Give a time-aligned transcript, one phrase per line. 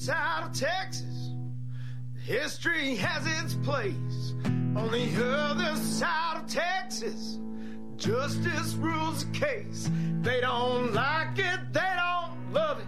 [0.00, 1.32] South of Texas,
[2.24, 4.32] history has its place.
[4.76, 7.40] On the other side of Texas,
[7.96, 9.90] justice rules the case.
[10.22, 12.86] They don't like it, they don't love it.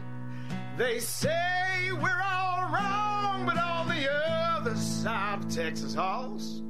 [0.78, 6.62] They say we're all wrong, but on the other side of Texas Hoss,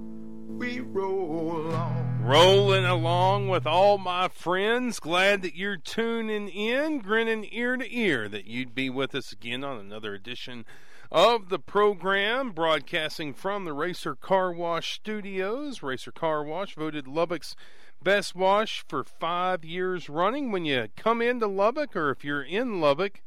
[0.60, 2.20] we roll along.
[2.22, 5.00] Rolling along with all my friends.
[5.00, 9.64] Glad that you're tuning in, grinning ear to ear that you'd be with us again
[9.64, 10.66] on another edition
[11.10, 15.82] of the program, broadcasting from the Racer Car Wash Studios.
[15.82, 17.56] Racer Car Wash voted Lubbock's
[18.02, 20.52] best wash for five years running.
[20.52, 23.22] When you come into Lubbock, or if you're in Lubbock,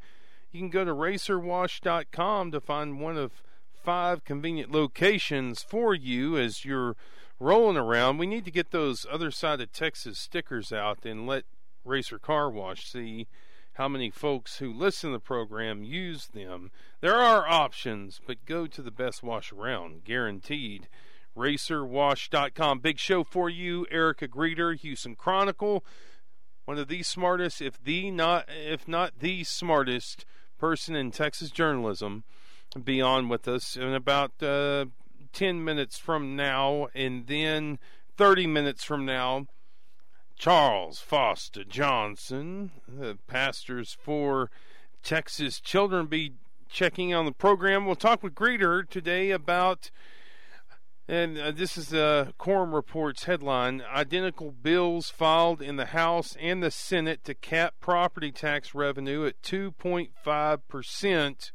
[0.51, 3.41] you can go to racerwash.com to find one of
[3.73, 6.95] five convenient locations for you as you're
[7.43, 8.17] rolling around.
[8.17, 11.43] We need to get those other side of Texas stickers out and let
[11.83, 13.27] Racer Car Wash see
[13.73, 16.71] how many folks who listen to the program use them.
[17.01, 20.87] There are options, but go to the best wash around, guaranteed.
[21.35, 22.79] RacerWash.com.
[22.79, 25.83] Big show for you, Erica Grieder, Houston Chronicle,
[26.65, 30.25] one of the smartest, if the not, if not the smartest
[30.59, 32.23] person in Texas journalism
[32.81, 34.85] be on with us in about uh,
[35.33, 37.79] 10 minutes from now, and then
[38.17, 39.47] 30 minutes from now.
[40.37, 44.49] Charles Foster Johnson, the pastors for
[45.03, 46.33] Texas Children, be
[46.69, 47.85] checking on the program.
[47.85, 49.91] We'll talk with Grieder today about,
[51.07, 56.63] and uh, this is the Quorum Reports headline identical bills filed in the House and
[56.63, 61.51] the Senate to cap property tax revenue at 2.5%.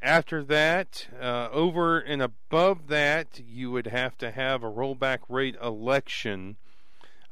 [0.00, 5.56] After that, uh, over and above that, you would have to have a rollback rate
[5.60, 6.56] election.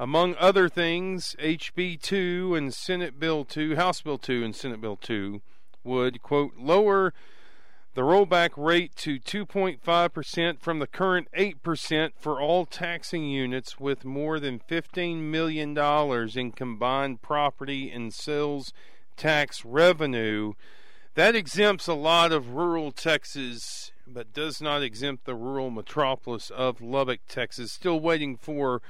[0.00, 4.96] Among other things, HB 2 and Senate Bill 2, House Bill 2 and Senate Bill
[4.96, 5.40] 2
[5.84, 7.14] would, quote, lower
[7.94, 14.38] the rollback rate to 2.5% from the current 8% for all taxing units with more
[14.38, 15.78] than $15 million
[16.36, 18.74] in combined property and sales
[19.16, 20.52] tax revenue.
[21.16, 26.82] That exempts a lot of rural Texas, but does not exempt the rural metropolis of
[26.82, 27.72] Lubbock, Texas.
[27.72, 28.82] Still waiting for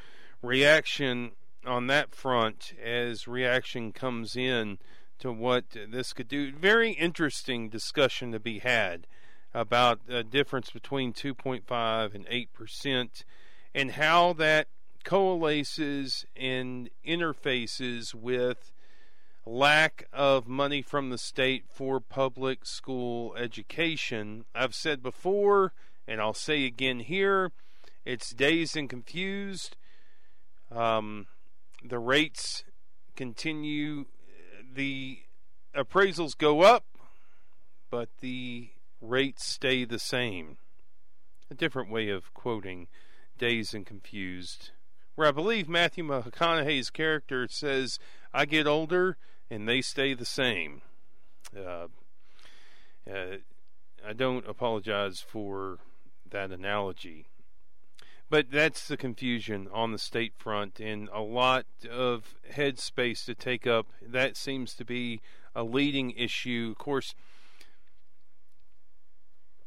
[0.43, 4.79] reaction on that front as reaction comes in
[5.21, 6.51] to what this could do.
[6.51, 9.07] Very interesting discussion to be had
[9.55, 13.25] about the difference between 2.5 and 8 percent
[13.73, 14.67] and how that
[15.05, 18.73] coalesces and interfaces with
[19.47, 24.45] lack of money from the state for public school education.
[24.55, 25.73] I've said before,
[26.07, 27.53] and I'll say again here,
[28.05, 29.77] it's dazed and confused.
[30.71, 31.27] Um,
[31.83, 32.65] the rates
[33.15, 34.07] continue
[34.75, 35.21] the
[35.75, 36.84] appraisals go up,
[37.89, 38.71] but the
[39.01, 40.57] rates stay the same.
[41.51, 42.89] A different way of quoting
[43.39, 44.71] Dazed and Confused,
[45.15, 48.01] where I believe Matthew McConaughey's character says,
[48.34, 49.17] I get older
[49.51, 50.83] and they stay the same.
[51.57, 51.89] Uh,
[53.11, 53.37] uh,
[54.07, 55.79] I don't apologize for
[56.31, 57.27] that analogy.
[58.29, 63.67] But that's the confusion on the state front, and a lot of headspace to take
[63.67, 63.87] up.
[64.03, 65.21] That seems to be
[65.55, 66.69] a leading issue.
[66.73, 67.15] Of course,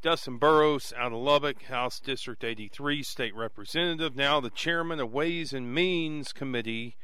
[0.02, 5.52] Dustin Burrows out of Lubbock, House District 83, state representative, now the chairman of Ways
[5.52, 6.96] and Means Committee,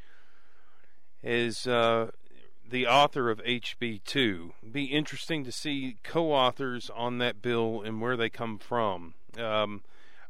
[1.21, 2.11] is uh,
[2.69, 4.51] the author of HB2.
[4.71, 9.13] Be interesting to see co-authors on that bill and where they come from.
[9.37, 9.83] Um,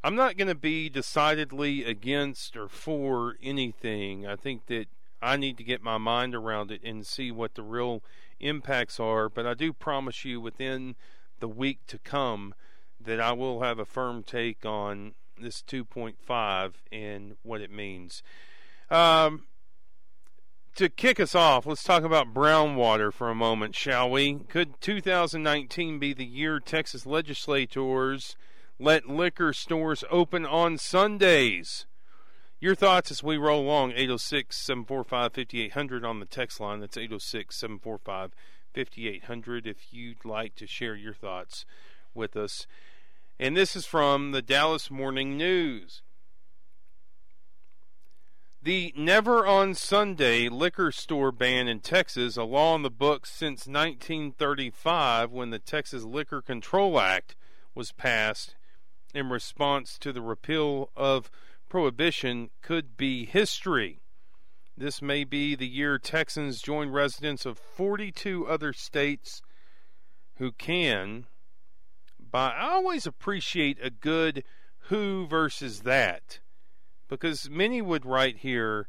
[0.03, 4.27] I'm not going to be decidedly against or for anything.
[4.27, 4.87] I think that
[5.21, 8.03] I need to get my mind around it and see what the real
[8.39, 9.29] impacts are.
[9.29, 10.95] But I do promise you within
[11.39, 12.53] the week to come
[12.99, 18.21] that I will have a firm take on this 2.5 and what it means.
[18.89, 19.45] Um,
[20.75, 24.35] to kick us off, let's talk about brown water for a moment, shall we?
[24.49, 28.35] Could 2019 be the year Texas legislators
[28.77, 31.85] let liquor stores open on Sundays.
[32.59, 36.81] Your thoughts as we roll along 806 745 5800 on the text line.
[36.81, 38.31] That's 806 745
[38.73, 41.65] 5800 if you'd like to share your thoughts
[42.13, 42.67] with us.
[43.39, 46.01] And this is from the Dallas Morning News.
[48.65, 53.67] The Never on Sunday liquor store ban in Texas, a law on the books since
[53.67, 57.35] 1935 when the Texas Liquor Control Act
[57.75, 58.55] was passed,
[59.13, 61.29] in response to the repeal of
[61.69, 64.01] prohibition could be history.
[64.75, 69.43] This may be the year Texans join residents of 42 other states
[70.37, 71.27] who can
[72.19, 72.49] buy.
[72.53, 74.43] I always appreciate a good
[74.87, 76.39] who versus that
[77.07, 78.87] because many would write here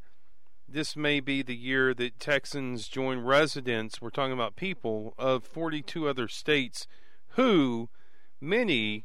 [0.68, 6.08] this may be the year that Texans join residents, we're talking about people, of 42
[6.08, 6.88] other states
[7.30, 7.88] who
[8.40, 9.04] many,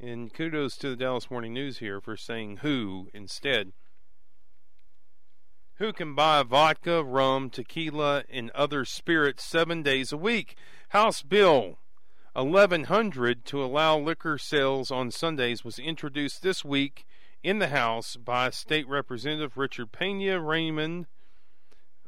[0.00, 3.72] and kudos to the Dallas Morning News here for saying who instead,
[5.74, 10.56] who can buy vodka, rum, tequila, and other spirits seven days a week.
[10.90, 11.78] House Bill
[12.32, 17.04] 1100 to allow liquor sales on Sundays was introduced this week
[17.42, 21.06] in the House by State Representative Richard Pena Raymond.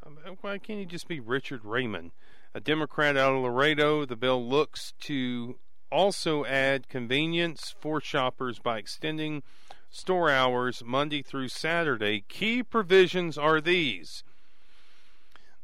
[0.05, 2.13] Um, why can't he just be Richard Raymond?
[2.55, 4.05] A Democrat out of Laredo.
[4.05, 5.59] The bill looks to
[5.91, 9.43] also add convenience for shoppers by extending
[9.91, 12.25] store hours Monday through Saturday.
[12.29, 14.23] Key provisions are these.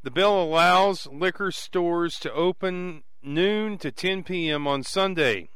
[0.03, 4.67] The bill allows liquor stores to open noon to 10 p.m.
[4.67, 5.51] on Sunday.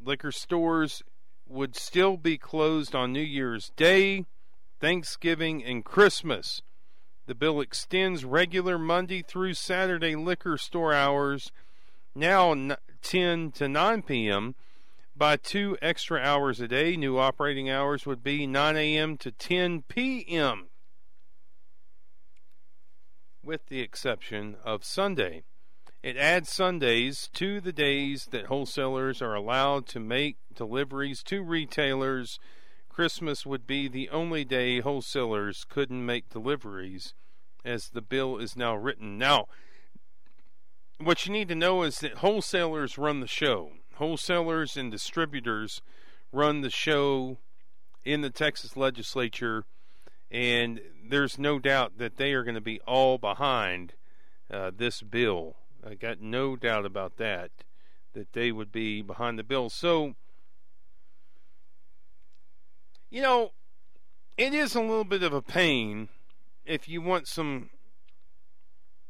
[0.00, 1.02] Liquor stores
[1.48, 4.26] would still be closed on New Year's Day,
[4.80, 6.62] Thanksgiving, and Christmas.
[7.26, 11.50] The bill extends regular Monday through Saturday liquor store hours,
[12.14, 12.54] now
[13.02, 14.54] 10 to 9 p.m.,
[15.16, 16.96] by two extra hours a day.
[16.96, 19.16] New operating hours would be 9 a.m.
[19.18, 20.68] to 10 p.m.,
[23.42, 25.42] with the exception of Sunday.
[26.02, 32.38] It adds Sundays to the days that wholesalers are allowed to make deliveries to retailers.
[32.88, 37.14] Christmas would be the only day wholesalers couldn't make deliveries
[37.64, 39.18] as the bill is now written.
[39.18, 39.46] Now,
[41.00, 43.72] what you need to know is that wholesalers run the show.
[43.96, 45.82] Wholesalers and distributors
[46.32, 47.38] run the show
[48.04, 49.64] in the Texas legislature,
[50.30, 53.94] and there's no doubt that they are going to be all behind
[54.48, 55.56] uh, this bill.
[55.86, 57.50] I got no doubt about that,
[58.14, 59.70] that they would be behind the bill.
[59.70, 60.14] So,
[63.10, 63.52] you know,
[64.36, 66.08] it is a little bit of a pain
[66.64, 67.70] if you want some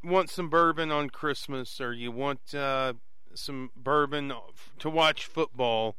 [0.02, 2.92] want some bourbon on Christmas or you want uh,
[3.34, 4.32] some bourbon
[4.78, 5.96] to watch football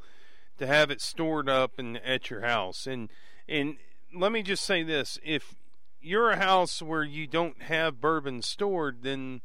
[0.58, 2.88] to have it stored up and at your house.
[2.88, 3.10] And
[3.48, 3.78] and
[4.14, 5.56] let me just say this, if
[6.02, 9.42] you're a house where you don't have bourbon stored, then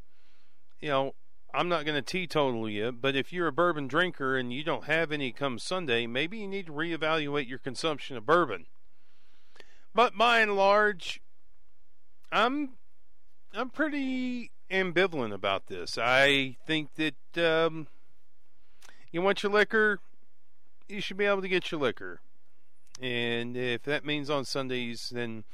[0.84, 1.14] you know,
[1.54, 4.84] I'm not going to teetotal you, but if you're a bourbon drinker and you don't
[4.84, 8.66] have any come Sunday, maybe you need to reevaluate your consumption of bourbon.
[9.94, 11.22] But by and large,
[12.31, 12.72] I'm
[13.54, 15.96] I'm pretty ambivalent about this.
[15.96, 17.86] I think that um,
[19.10, 20.00] you want your liquor,
[20.86, 22.20] you should be able to get your liquor,
[23.00, 25.44] and if that means on Sundays, then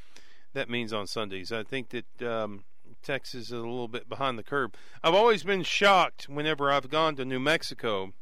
[0.54, 1.52] that means on Sundays.
[1.52, 2.64] I think that um,
[3.02, 4.70] Texas is a little bit behind the curve.
[5.02, 8.12] I've always been shocked whenever I've gone to New Mexico.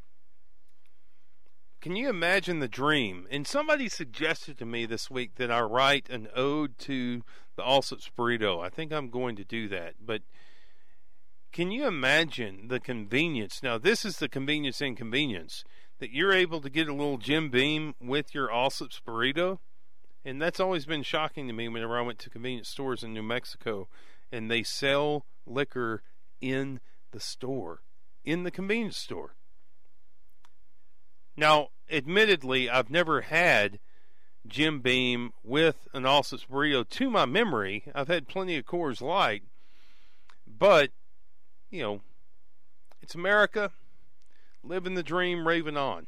[1.81, 3.25] Can you imagine the dream?
[3.31, 7.21] And somebody suggested to me this week that I write an ode to
[7.55, 8.63] the Allsup's burrito.
[8.63, 9.95] I think I'm going to do that.
[10.05, 10.23] But
[11.53, 13.63] can you imagine the convenience?
[13.63, 15.63] Now, this is the convenience inconvenience
[15.99, 19.59] that you're able to get a little Jim Beam with your Allsup's burrito.
[20.25, 23.23] And that's always been shocking to me whenever I went to convenience stores in New
[23.23, 23.87] Mexico
[24.31, 26.03] and they sell liquor
[26.41, 26.79] in
[27.11, 27.81] the store,
[28.23, 29.35] in the convenience store.
[31.35, 33.79] Now, admittedly, I've never had
[34.47, 37.85] Jim Beam with an Allsup's burrito to my memory.
[37.93, 39.43] I've had plenty of Coors Light,
[40.47, 40.91] but
[41.69, 42.01] you know,
[43.01, 43.71] it's America,
[44.63, 46.07] living the dream, raving on,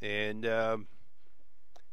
[0.00, 0.78] and uh,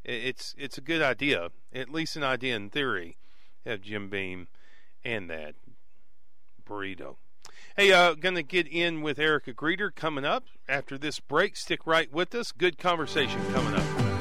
[0.04, 3.18] it's it's a good idea, at least an idea in theory,
[3.66, 4.48] have Jim Beam
[5.04, 5.56] and that
[6.68, 7.16] burrito.
[7.76, 11.58] Hey, uh, gonna get in with Erica Grieder coming up after this break.
[11.58, 12.52] Stick right with us.
[12.52, 14.13] Good conversation coming up.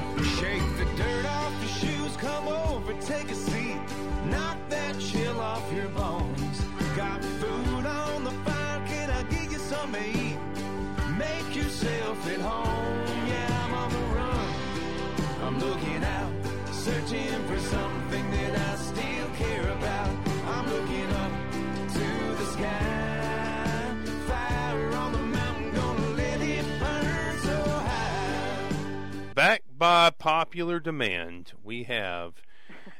[29.82, 32.34] By popular demand, we have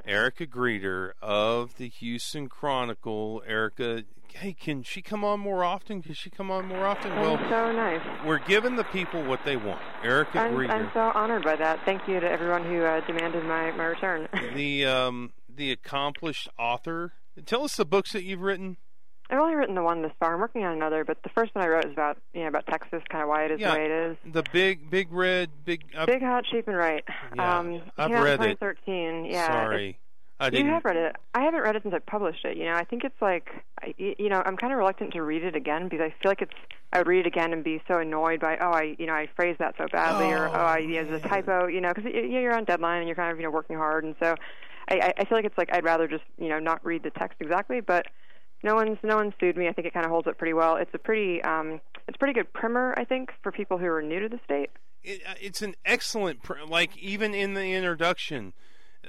[0.04, 3.40] Erica Grieder of the Houston Chronicle.
[3.46, 6.02] Erica, hey, can she come on more often?
[6.02, 7.14] Can she come on more often?
[7.20, 8.00] Well, so nice.
[8.26, 9.80] we're giving the people what they want.
[10.02, 10.72] Erica I'm, Grieder.
[10.72, 11.78] I'm so honored by that.
[11.84, 14.26] Thank you to everyone who uh, demanded my, my return.
[14.56, 17.12] the um, the accomplished author.
[17.46, 18.76] Tell us the books that you've written.
[19.32, 20.34] I've only written the one this far.
[20.34, 22.66] I'm working on another, but the first one I wrote is about you know about
[22.66, 23.70] Texas, kind of why it is Yeah.
[23.72, 24.16] the way it is.
[24.30, 25.84] The big, big red, big.
[25.96, 27.02] Uh, Big hot, cheap, and right.
[27.34, 29.30] Yeah, um, I've came out in read it.
[29.30, 29.46] Yeah.
[29.46, 29.98] sorry,
[30.38, 30.66] I You didn't.
[30.66, 31.16] You have read it.
[31.34, 32.58] I haven't read it since I published it.
[32.58, 33.48] You know, I think it's like,
[33.80, 36.42] I- you know, I'm kind of reluctant to read it again because I feel like
[36.42, 36.52] it's.
[36.92, 39.26] I would read it again and be so annoyed by, oh, I, you know, I
[39.34, 41.90] phrased that so badly, or Oh, oh, I, you know, there's a typo, you know,
[41.94, 44.34] because you, you're on deadline and you're kind of, you know, working hard, and so,
[44.90, 47.10] I, I- I feel like it's like I'd rather just, you know, not read the
[47.10, 48.08] text exactly, but.
[48.62, 49.68] No one's no one's sued me.
[49.68, 50.76] I think it kind of holds up pretty well.
[50.76, 54.02] It's a pretty um, it's a pretty good primer, I think, for people who are
[54.02, 54.70] new to the state.
[55.02, 58.52] it, uh, it's an excellent pr- like even in the introduction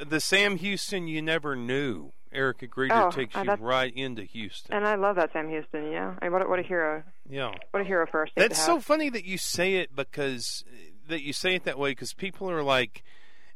[0.07, 4.73] the sam houston you never knew erica Grieder Oh, takes uh, you right into houston
[4.75, 5.91] And I love that Sam Houston.
[5.91, 7.03] Yeah, I mean, what a, what a hero!
[7.29, 10.63] yeah What a hero for state that's so funny that you say it because
[11.07, 13.03] that you say it that way because people are like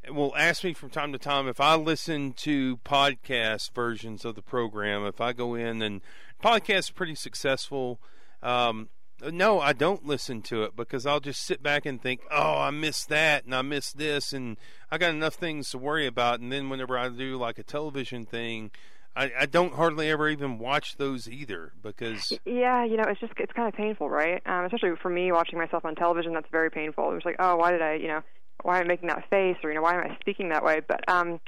[0.09, 4.41] will ask me from time to time if i listen to podcast versions of the
[4.41, 6.01] program if i go in and
[6.41, 7.99] podcast is pretty successful
[8.43, 8.89] um,
[9.31, 12.69] no, I don't listen to it because I'll just sit back and think, "Oh, I
[12.69, 14.57] missed that and I missed this and
[14.91, 18.25] I got enough things to worry about." And then whenever I do like a television
[18.25, 18.71] thing,
[19.15, 23.33] I, I don't hardly ever even watch those either because Yeah, you know, it's just
[23.37, 24.41] it's kind of painful, right?
[24.45, 27.15] Um, especially for me watching myself on television, that's very painful.
[27.15, 28.21] It's like, oh, why did I, you know,
[28.63, 30.81] why am I making that face, or you know, why am I speaking that way?
[30.87, 31.39] But um,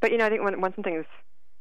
[0.00, 1.06] but you know, I think when when something's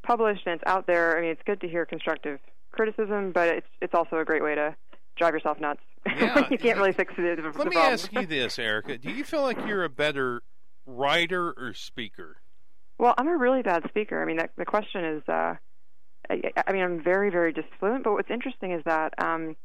[0.04, 2.40] published and it's out there, I mean, it's good to hear constructive
[2.72, 4.76] criticism, but it's it's also a great way to
[5.18, 5.82] drive yourself nuts.
[6.08, 6.48] Yeah.
[6.50, 7.94] you can't really fix the, the let the me problem.
[7.94, 10.42] ask you this, Erica: Do you feel like you're a better
[10.86, 12.38] writer or speaker?
[12.98, 14.22] Well, I'm a really bad speaker.
[14.22, 15.56] I mean, that, the question is, uh,
[16.30, 18.04] I, I mean, I'm very, very disfluent.
[18.04, 19.56] But what's interesting is that, um,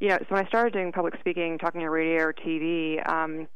[0.00, 3.46] you know, so when I started doing public speaking, talking on radio or TV, um,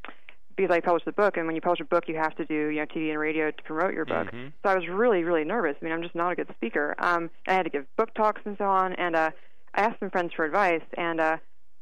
[0.58, 2.68] because I published the book, and when you publish a book, you have to do,
[2.68, 4.30] you know, TV and radio to promote your book.
[4.32, 4.52] Mhm.
[4.62, 5.76] So I was really, really nervous.
[5.80, 6.94] I mean, I'm just not a good speaker.
[6.98, 8.92] Um, I had to give book talks and so on.
[8.94, 9.30] And uh,
[9.74, 11.36] I asked some friends for advice, and uh,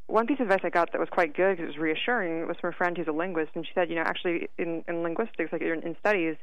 [0.07, 2.57] one piece of advice I got that was quite good because it was reassuring was
[2.61, 5.53] from a friend who's a linguist, and she said, you know, actually in, in linguistics,
[5.53, 6.37] like in, in studies,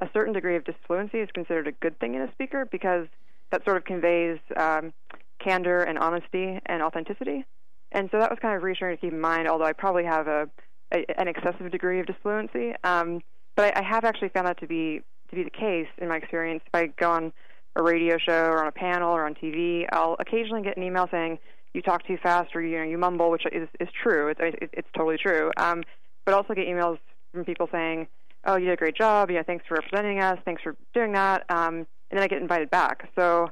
[0.00, 3.06] a certain degree of disfluency is considered a good thing in a speaker because
[3.50, 4.92] that sort of conveys um,
[5.38, 7.44] candor and honesty and authenticity.
[7.92, 10.26] And so that was kind of reassuring to keep in mind, although I probably have
[10.26, 10.48] a,
[10.92, 12.74] a an excessive degree of disfluency.
[12.84, 13.20] Um,
[13.56, 16.16] but I, I have actually found that to be to be the case in my
[16.16, 16.62] experience.
[16.66, 17.32] If I go on
[17.76, 21.08] a radio show or on a panel or on TV, I'll occasionally get an email
[21.10, 21.38] saying
[21.72, 24.28] you talk too fast or you know you mumble, which is is true.
[24.28, 25.50] It's it, it's totally true.
[25.56, 25.82] Um,
[26.24, 26.98] but also get emails
[27.32, 28.06] from people saying,
[28.44, 29.30] "Oh, you did a great job.
[29.30, 30.38] Know, thanks for representing us.
[30.44, 33.08] Thanks for doing that." Um, and then I get invited back.
[33.16, 33.48] So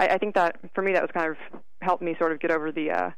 [0.00, 2.50] I, I think that for me that was kind of helped me sort of get
[2.50, 3.10] over the uh,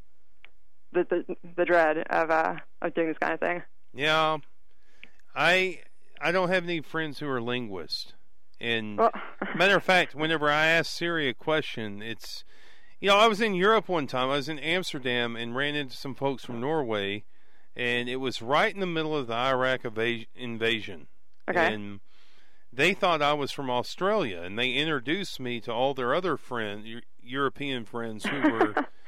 [0.92, 3.62] the, the the dread of uh, of doing this kind of thing.
[3.94, 4.38] Yeah,
[5.35, 5.80] I
[6.20, 8.12] I don't have any friends who are linguists,
[8.61, 9.12] and Well,
[9.54, 12.44] Matter of fact, whenever I ask Siri a question, it's
[13.00, 14.30] you know I was in Europe one time.
[14.30, 17.25] I was in Amsterdam and ran into some folks from Norway,
[17.75, 21.06] and it was right in the middle of the Iraq eva- invasion.
[21.49, 21.75] Okay.
[21.75, 22.00] And
[22.73, 26.87] they thought I was from Australia, and they introduced me to all their other friends,
[27.20, 28.75] European friends, who were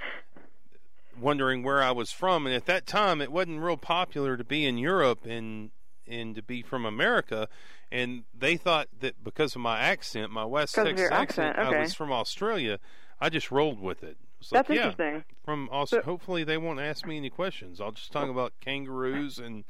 [1.23, 2.47] wondering where I was from.
[2.47, 5.71] And at that time, it wasn't real popular to be in Europe and
[6.07, 7.49] and to be from America.
[7.91, 11.95] And they thought that because of my accent, my West Texas your accent, I was
[11.95, 12.79] from Australia.
[13.21, 14.17] I just rolled with it.
[14.51, 15.25] That's like, yeah, interesting.
[15.45, 17.81] from Aus- So- hopefully they won't ask me any questions.
[17.81, 19.65] I'll just talk about kangaroos and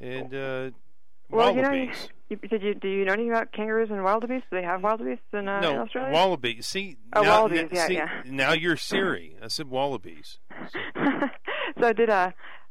[0.00, 0.70] and uh,
[1.30, 1.92] Well, you know,
[2.30, 4.46] you, did you do you know anything about kangaroos and wildebeests?
[4.50, 6.12] Do they have wildebeests in, uh, in no, Australia?
[6.12, 6.66] wallabies.
[6.66, 8.22] See, Oh, now, wallabies, yeah, see, yeah.
[8.24, 9.36] Now you're Siri.
[9.42, 10.38] I said wallabies.
[10.96, 12.30] so I did uh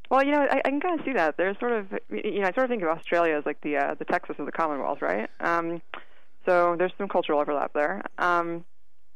[0.09, 1.37] well, you know, I, I can kind of see that.
[1.37, 3.93] There's sort of, you know, I sort of think of Australia as like the uh,
[3.93, 5.29] the Texas of the Commonwealth, right?
[5.39, 5.81] Um,
[6.47, 8.01] so there's some cultural overlap there.
[8.17, 8.65] Um,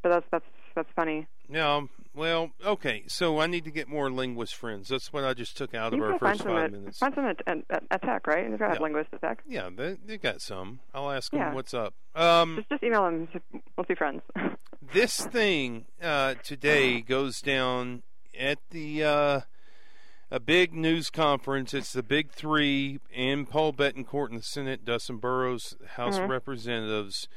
[0.03, 0.45] but that's that's
[0.75, 1.27] that's funny.
[1.50, 3.03] No, well, okay.
[3.08, 4.89] So I need to get more linguist friends.
[4.89, 7.00] That's what I just took out of our first five at minutes.
[7.00, 8.50] find some at, at, at, Tech, right?
[8.50, 8.82] They've got Yeah.
[8.82, 9.43] linguists at Tech.
[9.48, 10.79] Yeah, they, they got some.
[10.93, 11.53] I'll ask them Yeah.
[11.53, 11.93] what's up.
[12.15, 13.27] Um, Just just email them.
[13.77, 14.22] Let's be friends.
[14.93, 18.03] this thing uh, today goes down
[18.39, 19.39] at the uh,
[20.29, 21.74] a big news conference.
[21.74, 26.29] It's the big three and Paul Bettencourt in the Senate, Dustin Burrows, House of Mhm.
[26.29, 27.27] Representatives.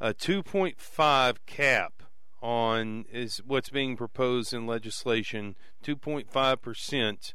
[0.00, 2.02] A 2.5 cap
[2.42, 5.56] on is what's being proposed in legislation.
[5.84, 7.34] 2.5 percent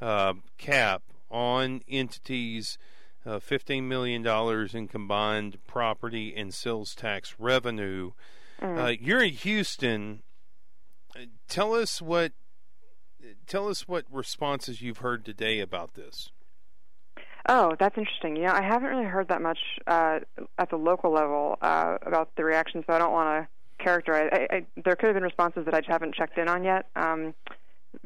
[0.00, 2.78] uh, cap on entities.
[3.24, 4.26] Uh, $15 million
[4.74, 8.10] in combined property and sales tax revenue.
[8.60, 8.78] Mm.
[8.78, 10.24] Uh, you're in Houston.
[11.48, 12.32] Tell us what
[13.46, 16.30] tell us what responses you've heard today about this.
[17.48, 18.36] Oh, that's interesting.
[18.36, 20.20] You know, I haven't really heard that much uh,
[20.58, 23.48] at the local level uh, about the reaction, so I don't want to
[23.82, 24.28] characterize.
[24.32, 26.86] I, I, there could have been responses that I just haven't checked in on yet.
[26.96, 27.34] Um,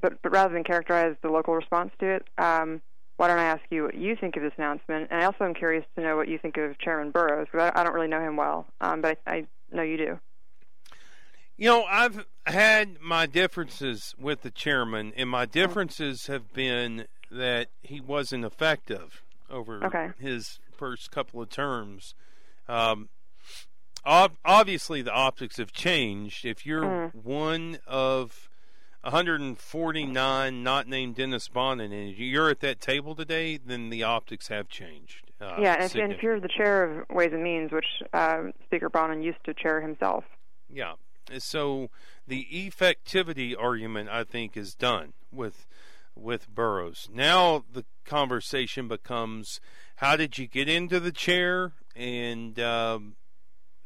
[0.01, 2.81] but but rather than characterize the local response to it, um,
[3.17, 5.09] why don't I ask you what you think of this announcement?
[5.11, 7.81] And I also am curious to know what you think of Chairman Burrows because I,
[7.81, 10.19] I don't really know him well, um, but I, I know you do.
[11.57, 17.69] You know, I've had my differences with the chairman, and my differences have been that
[17.83, 20.11] he wasn't effective over Okay.
[20.19, 22.15] his first couple of terms.
[22.69, 23.09] Um,
[24.07, 26.45] ob- obviously, the optics have changed.
[26.45, 27.15] If you're Mm.
[27.15, 28.49] one of
[29.03, 34.69] 149 not named Dennis Bonnen and you're at that table today, then the optics have
[34.69, 35.31] changed.
[35.41, 38.45] Uh, yeah, and if, and if you're the chair of Ways and Means, which uh,
[38.65, 40.25] Speaker Bonnen used to chair himself.
[40.69, 40.95] Yeah.
[41.39, 41.91] So
[42.27, 45.67] the effectivity argument, I think, is done with
[46.15, 47.09] with Burrows.
[47.13, 49.61] Now the conversation becomes:
[49.97, 53.17] How did you get into the chair, and um,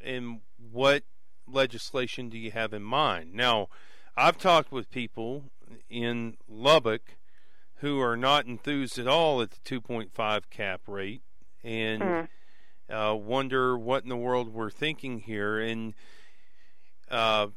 [0.04, 1.02] and what
[1.47, 3.35] legislation do you have in mind?
[3.35, 3.69] Now,
[4.16, 5.45] I've talked with people
[5.88, 7.16] in Lubbock
[7.76, 11.23] who are not enthused at all at the 2.5 cap rate,
[11.64, 12.28] and Mm.
[12.90, 15.59] uh, wonder what in the world we're thinking here.
[15.59, 15.95] And
[17.11, 17.49] uh,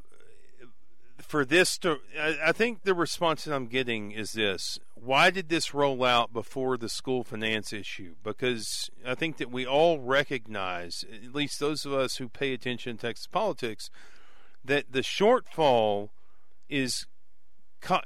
[1.24, 5.50] for this to, I, I think the response that I'm getting is this: Why did
[5.50, 8.16] this roll out before the school finance issue?
[8.24, 12.98] Because I think that we all recognize, at least those of us who pay attention
[12.98, 13.90] to Texas politics,
[14.64, 16.10] that the shortfall
[16.70, 17.08] is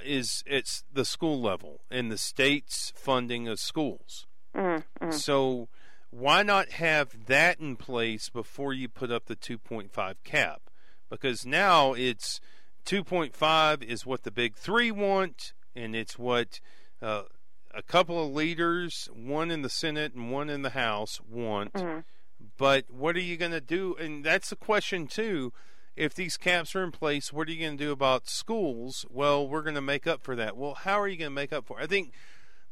[0.04, 4.26] is it's the school level and the state's funding of schools.
[4.56, 5.14] Mm, mm.
[5.14, 5.68] So
[6.10, 10.62] why not have that in place before you put up the 2.5 cap?
[11.10, 12.40] Because now it's
[12.88, 16.58] 2.5 is what the big three want, and it's what
[17.02, 17.24] uh,
[17.74, 21.74] a couple of leaders, one in the Senate and one in the House, want.
[21.74, 22.04] Mhm.
[22.56, 23.94] But what are you going to do?
[23.96, 25.52] And that's the question too.
[25.96, 29.04] If these caps are in place, what are you going to do about schools?
[29.10, 30.56] Well, we're going to make up for that.
[30.56, 31.78] Well, how are you going to make up for?
[31.78, 31.82] It?
[31.84, 32.14] I think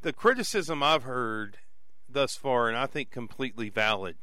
[0.01, 1.59] the criticism I've heard
[2.09, 4.17] thus far, and I think completely valid,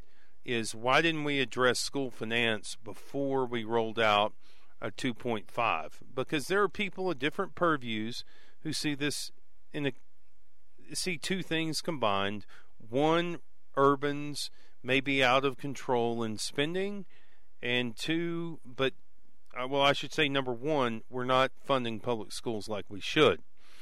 [0.44, 4.34] is why didn't we address school finance before we rolled out
[4.84, 5.92] a 2.5?
[6.14, 8.24] Because there are people of different purviews
[8.62, 9.32] who see this
[9.74, 9.94] in a
[10.94, 12.46] see two things combined.
[12.78, 13.40] One,
[13.76, 14.52] urbans
[14.84, 17.06] may be out of control in spending,
[17.62, 18.94] and two, but
[19.60, 23.42] uh, well, I should say number one, we're not funding public schools like we should.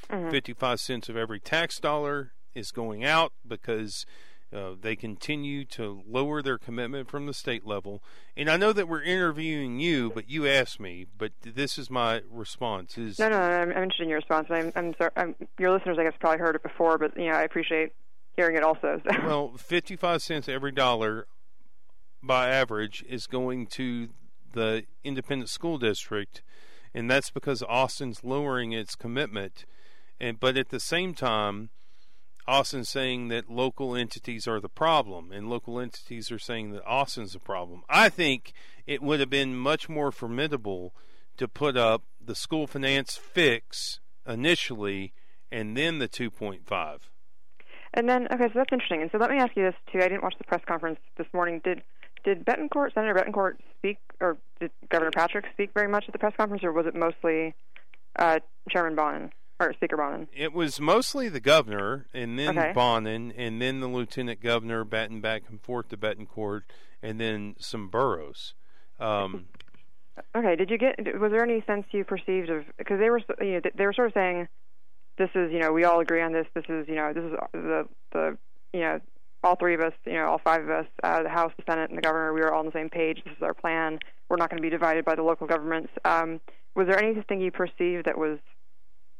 [0.09, 0.29] Mhm.
[0.31, 4.05] 55 cents of every tax dollar is going out because
[4.53, 8.03] uh, they continue to lower their commitment from the state level.
[8.35, 12.21] And I know that we're interviewing you, but you asked me, but this is my
[12.29, 14.47] response is No, no, no, I'm, I'm interested in your response.
[14.49, 15.11] I'm, I'm sorry.
[15.15, 17.93] I'm, your listeners, I guess, probably heard it before, but you know, I appreciate
[18.35, 19.01] hearing it also.
[19.03, 19.23] So.
[19.25, 21.27] well, 55 cents every dollar
[22.21, 24.09] by average is going to
[24.53, 26.41] the independent school district,
[26.93, 29.65] and that's because Austin's lowering its commitment.
[30.19, 31.69] And but at the same time,
[32.47, 37.33] Austin's saying that local entities are the problem, and local entities are saying that Austin's
[37.33, 37.83] the problem.
[37.89, 38.53] I think
[38.87, 40.93] it would have been much more formidable
[41.37, 45.13] to put up the school finance fix initially,
[45.51, 46.99] and then the 2.5.
[47.93, 49.01] And then, okay, so that's interesting.
[49.01, 49.99] And so let me ask you this too.
[49.99, 51.61] I didn't watch the press conference this morning.
[51.63, 51.83] Did
[52.23, 56.33] did Bettencourt, Senator Bettencourt, speak, or did Governor Patrick speak very much at the press
[56.37, 57.55] conference, or was it mostly
[58.17, 59.31] uh, Chairman Bonnen
[59.67, 60.27] or Speaker Bonnen?
[60.33, 62.73] It was mostly the governor, and then Okay.
[62.75, 66.61] Bonnen, and then the lieutenant governor batting back and forth to Bettencourt,
[67.01, 68.53] and then some Burrows.
[68.99, 69.45] Um,
[70.35, 70.99] Okay, did you get?
[71.19, 74.07] Was there any sense you perceived of because they were you know they were sort
[74.09, 74.47] of saying
[75.17, 76.45] this is you know we all agree on this.
[76.53, 78.37] This is you know this is the the
[78.73, 78.99] you know
[79.43, 81.89] all three of us you know all five of us uh, the House, the Senate,
[81.89, 82.33] and the governor.
[82.33, 83.21] We are all on the same page.
[83.23, 83.99] This is our plan.
[84.29, 85.91] We're not going to be divided by the local governments.
[86.05, 86.39] Um,
[86.75, 88.37] was there anything you perceived that was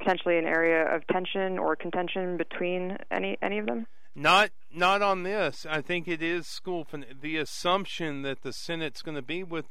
[0.02, 3.86] potentially an area of tension or contention between any any of them?
[4.16, 5.66] not not on this.
[5.70, 6.88] I think it is school
[7.22, 9.66] the assumption that the Senate's going to be with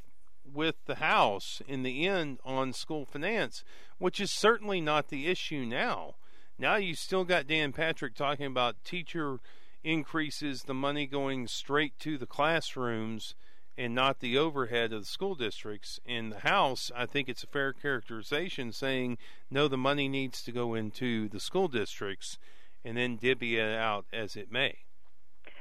[0.53, 3.63] with the House in the end on school finance,
[3.99, 6.15] which is certainly not the issue now.
[6.59, 9.39] Now you still got Dan Patrick talking about teacher
[9.83, 13.35] increases, the money going straight to the classrooms
[13.81, 15.99] and not the overhead of the school districts.
[16.05, 19.17] In the House, I think it's a fair characterization saying
[19.51, 22.37] no, the money needs to go into the school districts
[22.85, 24.81] and then divvy it out as it may.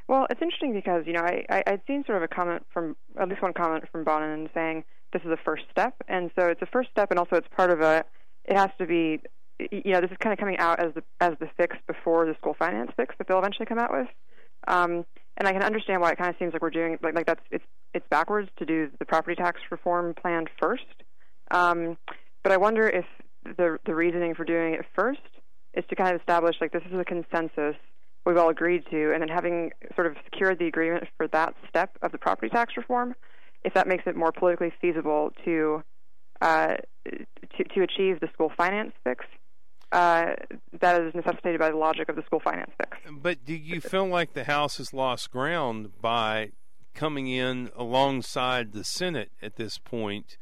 [0.09, 2.97] Well, it's interesting because you know I, I I'd seen sort of a comment from
[3.17, 6.61] at least one comment from Bonnen saying this is a first step, and so it's
[6.61, 8.03] a first step, and also it's part of a.
[8.45, 9.21] It has to be,
[9.71, 12.33] you know, this is kind of coming out as the as the fix before the
[12.35, 14.07] school finance fix that they'll eventually come out with.
[14.67, 15.05] Um,
[15.39, 17.41] and I can understand why it kind of seems like we're doing like like that's
[17.49, 20.83] it's it's backwards to do the property tax reform plan first.
[21.51, 21.97] Um,
[22.43, 23.05] but I wonder if
[23.57, 25.21] the the reasoning for doing it first
[25.73, 27.75] is to kind of establish like this is a consensus
[28.25, 31.97] we've all agreed to, and then having sort of secured the agreement for that step
[32.01, 33.15] of the property tax reform,
[33.63, 35.81] if that makes it more politically feasible to
[36.41, 36.75] uh,
[37.05, 39.25] to, to achieve the school finance fix,
[39.91, 40.33] uh,
[40.79, 42.97] that is necessitated by the logic of the school finance fix.
[43.11, 46.51] But do you feel like the House has lost ground by
[46.93, 50.37] coming in alongside the Senate at this point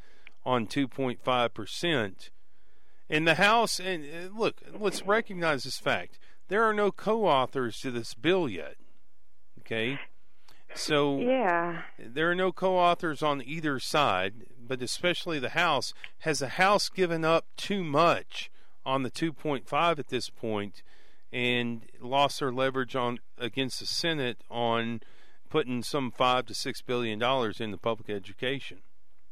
[0.45, 2.29] on 2.5 percent?
[3.09, 7.91] In the House, and uh, look, let's recognize this fact: there are no co-authors to
[7.91, 8.75] this bill yet.
[9.59, 9.97] Okay,
[10.75, 15.93] so yeah, there are no co-authors on either side, but especially the House.
[16.19, 18.51] Has the House given up too much
[18.87, 20.81] on the 2.5 at this point,
[21.31, 25.01] and lost their leverage on against the Senate on
[25.49, 28.79] putting some five to six billion dollars into public education?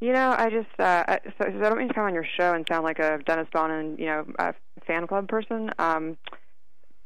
[0.02, 2.54] You know, I just uh, I, so, I don't mean to come on your show
[2.54, 4.54] and sound like a Dennis Bonnen, you know, a
[4.86, 5.72] fan club person.
[5.80, 6.18] Um,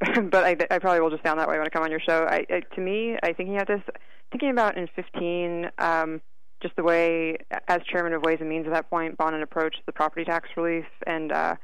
[0.00, 2.26] but I, I probably will just sound that way when I come on your show.
[2.28, 3.82] I, I, to me, I thinking about this,
[4.32, 6.20] thinking about in 15, um,
[6.62, 7.36] just the way,
[7.68, 10.86] as chairman of Ways and Means at that point, Bonnen approached the property tax relief
[11.06, 11.54] and uh,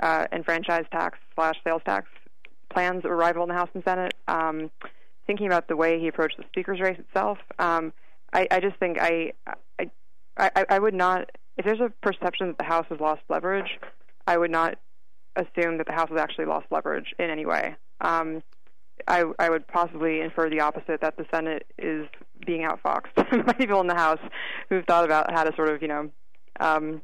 [0.00, 2.08] uh, and franchise tax slash sales tax
[2.70, 4.14] plans arrival in the House and Senate.
[4.28, 4.70] Um,
[5.26, 7.92] thinking about the way he approached the speaker's race itself, um,
[8.32, 9.32] I, I just think I,
[9.78, 9.90] I
[10.36, 11.30] I, I would not.
[11.58, 13.78] If there's a perception that the House has lost leverage,
[14.26, 14.78] I would not
[15.36, 17.76] assume that the House has actually lost leverage in any way.
[18.00, 18.42] Um,
[19.06, 22.06] I, I would possibly infer the opposite that the Senate is
[22.46, 23.14] being outfoxed
[23.46, 24.20] by people in the House
[24.68, 26.10] who've thought about how to sort of, you know,
[26.60, 27.02] um,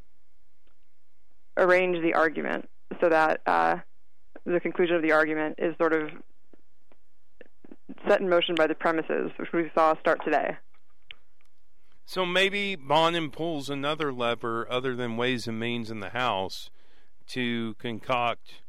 [1.56, 2.68] arrange the argument
[3.00, 3.76] so that uh,
[4.44, 6.10] the conclusion of the argument is sort of
[8.06, 10.56] set in motion by the premises, which we saw start today.
[12.04, 16.70] So maybe Bonnen pulls another lever other than Ways and Means in the House
[17.28, 18.62] to concoct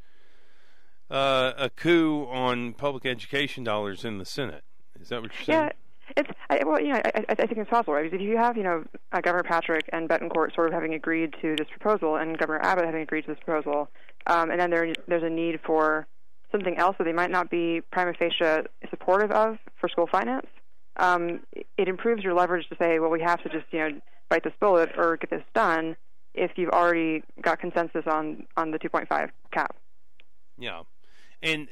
[1.10, 4.62] uh, a coup on public education dollars in the Senate.
[5.00, 5.58] Is that what you're saying?
[5.58, 5.72] Yeah.
[6.16, 8.02] It's I, well, you know, I, I think it's possible, right?
[8.02, 11.34] Because if you have, you know, uh, Governor Patrick and Bettencourt sort of having agreed
[11.40, 13.88] to this proposal, and Governor Abbott having agreed to this proposal,
[14.26, 16.06] um, and then there, there's a need for
[16.52, 20.46] something else that they might not be prima facie supportive of for school finance.
[20.96, 21.40] Um,
[21.78, 24.52] it improves your leverage to say, well, we have to just, you know, bite this
[24.60, 25.96] bullet or get this done
[26.34, 29.76] if you've already got consensus on on the 2.5 cap.
[30.58, 30.82] Yeah,
[31.42, 31.68] and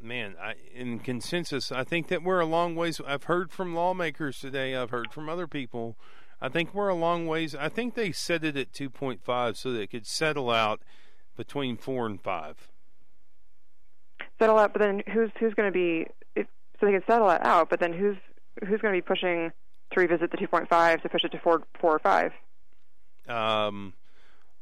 [0.00, 3.00] man, I, in consensus, I think that we're a long ways.
[3.06, 4.74] I've heard from lawmakers today.
[4.74, 5.96] I've heard from other people.
[6.40, 7.54] I think we're a long ways.
[7.54, 10.82] I think they set it at 2.5 so that it could settle out
[11.36, 12.68] between four and five.
[14.38, 16.06] Settle out, but then who's who's going to be?
[16.34, 16.46] If,
[16.80, 18.16] so they can settle it out, but then who's
[18.60, 19.52] who's going to be pushing
[19.92, 22.32] to revisit the 2.5 to push it to four four or five?
[23.28, 23.94] um,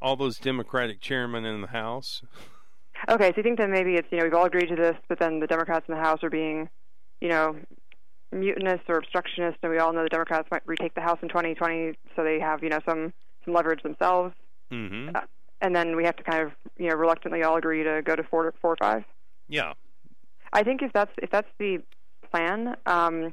[0.01, 2.23] all those Democratic chairmen in the House.
[3.09, 5.19] Okay, so you think that maybe it's you know we've all agreed to this, but
[5.19, 6.69] then the Democrats in the House are being,
[7.21, 7.57] you know,
[8.31, 11.95] mutinous or obstructionist, and we all know the Democrats might retake the House in 2020,
[12.15, 13.13] so they have you know some
[13.45, 14.35] some leverage themselves.
[14.71, 15.17] Mm-hmm.
[15.17, 15.21] Uh,
[15.62, 18.22] and then we have to kind of you know reluctantly all agree to go to
[18.22, 19.05] four four or five.
[19.48, 19.72] Yeah.
[20.53, 21.79] I think if that's if that's the
[22.31, 23.33] plan, um,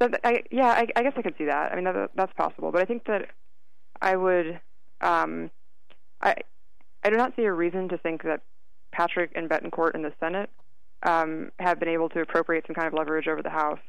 [0.00, 1.72] I, yeah, I, I guess I could see that.
[1.72, 2.72] I mean, that, that's possible.
[2.72, 3.28] But I think that
[4.00, 4.60] I would,
[5.00, 5.50] um,
[6.22, 6.36] I,
[7.04, 8.40] I do not see a reason to think that
[8.92, 10.48] Patrick and Bettencourt in the Senate
[11.02, 13.80] um, have been able to appropriate some kind of leverage over the House,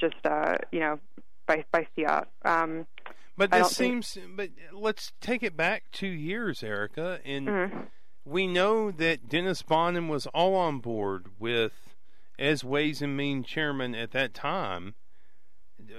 [0.00, 0.98] just uh, you know,
[1.46, 2.28] by by fiat.
[2.44, 2.86] Um,
[3.36, 4.12] but this seems.
[4.12, 4.36] Think...
[4.36, 7.78] But let's take it back two years, Erica, and mm-hmm.
[8.24, 11.72] we know that Dennis Bonnen was all on board with
[12.38, 14.94] as Ways and Means chairman at that time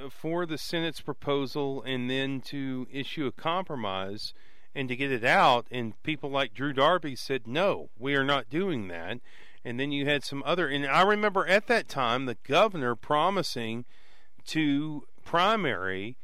[0.10, 4.34] for the Senate's proposal and then to issue a compromise
[4.76, 5.68] and to get it out.
[5.72, 9.20] And people like Drew Darby said, no, we are not doing that.
[9.66, 13.86] And then you had some other, and I remember at that time the governor promising
[14.48, 16.18] to primary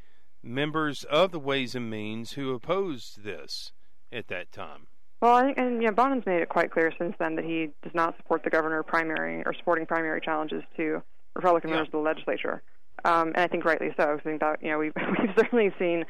[0.43, 3.71] members of the Ways and Means who opposed this
[4.11, 4.87] at that time.
[5.21, 7.93] Well, I think, and yeah, Bonnen's made it quite clear since then that he does
[7.93, 11.01] not support the governor primary or supporting primary challenges to
[11.35, 11.75] Republican yeah.
[11.75, 12.61] members of the legislature.
[13.05, 14.15] Um, and I think rightly so.
[14.17, 16.05] I think that you know we've we've certainly seen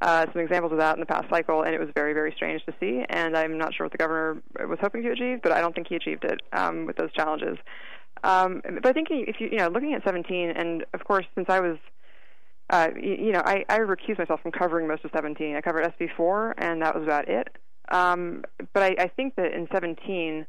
[0.00, 2.64] uh, some examples of that in the past cycle, and it was very very strange
[2.66, 3.04] to see.
[3.08, 5.88] And I'm not sure what the governor was hoping to achieve, but I don't think
[5.88, 7.58] he achieved it um, with those challenges.
[8.22, 11.48] Um, but I think if you you know looking at 17, and of course since
[11.48, 11.76] I was
[12.70, 15.56] uh, you, know I, I recused myself from covering most of 17.
[15.56, 17.48] I covered SB4, and that was about it.
[17.90, 20.46] Um, but I, I think that in 17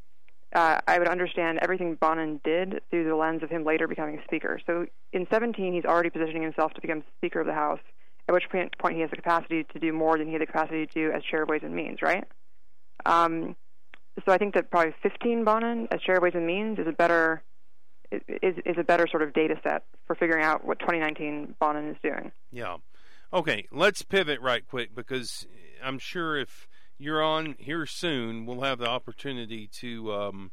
[0.55, 4.59] uh, I would understand everything Bonnen did through the lens of him later becoming Speaker.
[4.65, 7.81] So in 17, he's already positioning himself to become Speaker of the House,
[8.29, 10.87] at which point he has the capacity to do more than he had the capacity
[10.87, 12.23] to do as Chair of Ways and Means, right?
[13.05, 13.57] Um,
[14.25, 16.93] so I think that probably 15 Bonnen as Chair of Ways and Means is a
[16.93, 17.43] better
[18.11, 21.97] is is a better sort of data set for figuring out what 2019 Bonnen is
[22.01, 22.31] doing.
[22.51, 22.77] Yeah.
[23.33, 25.47] Okay, let's pivot right quick because
[25.83, 30.51] I'm sure if you're on here soon, we'll have the opportunity to um,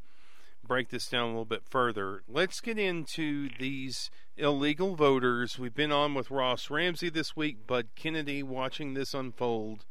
[0.66, 2.22] break this down a little bit further.
[2.28, 5.58] Let's get into these illegal voters.
[5.58, 9.84] We've been on with Ross Ramsey this week, Bud Kennedy watching this unfold.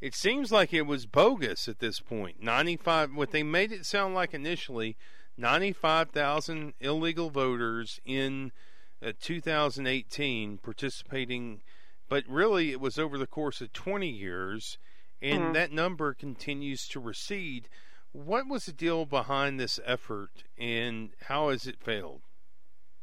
[0.00, 2.42] It seems like it was bogus at this point.
[2.42, 4.96] 95, what they made it sound like initially,
[5.36, 8.52] 95,000 illegal voters in
[9.04, 11.62] uh, 2018 participating,
[12.08, 14.78] but really it was over the course of 20 years
[15.24, 15.52] and mm-hmm.
[15.54, 17.68] that number continues to recede.
[18.12, 22.20] What was the deal behind this effort, and how has it failed?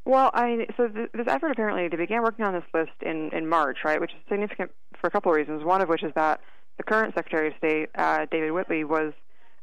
[0.05, 3.47] Well, I so th- this effort apparently they began working on this list in in
[3.47, 3.99] March, right?
[3.99, 5.63] Which is significant for a couple of reasons.
[5.63, 6.41] One of which is that
[6.77, 9.13] the current Secretary of State, uh, David Whitley, was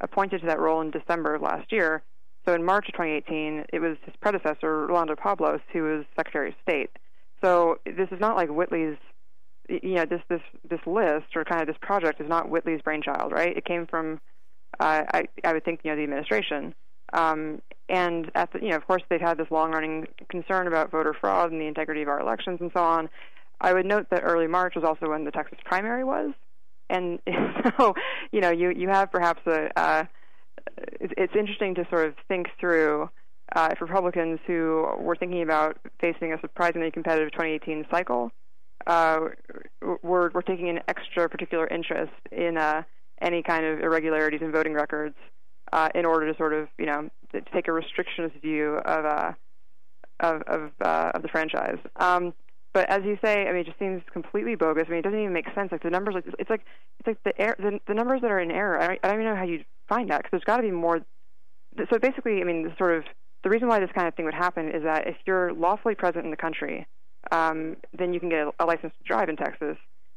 [0.00, 2.02] appointed to that role in December of last year.
[2.48, 6.54] So in March of 2018, it was his predecessor, Rolando Pablos, who was Secretary of
[6.62, 6.88] State.
[7.44, 8.96] So this is not like Whitley's
[9.68, 13.32] you know this this this list or kind of this project is not Whitley's brainchild,
[13.32, 13.54] right?
[13.54, 14.18] It came from
[14.80, 16.74] uh, I I would think you know the administration.
[17.12, 21.14] Um, and at the, you know, of course, they've had this long-running concern about voter
[21.14, 23.10] fraud and the integrity of our elections and so on.
[23.60, 26.32] I would note that early March was also when the Texas primary was,
[26.88, 27.18] and
[27.78, 27.94] so
[28.32, 29.68] you know, you you have perhaps a.
[29.78, 30.04] Uh,
[31.00, 33.08] it's interesting to sort of think through
[33.54, 38.30] uh, if Republicans who were thinking about facing a surprisingly competitive 2018 cycle
[38.86, 39.20] uh,
[40.02, 42.82] we're we're taking an extra particular interest in uh,
[43.20, 45.14] any kind of irregularities in voting records
[45.72, 47.08] uh, in order to sort of you know
[47.52, 49.32] take a restrictionist view of uh,
[50.20, 51.78] of of, uh, of the franchise.
[51.96, 52.32] Um,
[52.72, 54.84] but as you say, I mean, it just seems completely bogus.
[54.86, 55.72] I mean, it doesn't even make sense.
[55.72, 56.64] Like the numbers, like it's like
[56.98, 58.80] it's like the air, the, the numbers that are in error.
[58.80, 60.70] I don't, I don't even know how you find that because there's got to be
[60.70, 61.00] more.
[61.90, 63.04] So basically, I mean, sort of
[63.44, 66.24] the reason why this kind of thing would happen is that if you're lawfully present
[66.24, 66.86] in the country
[67.30, 69.76] um, then you can get a, a license to drive in Texas.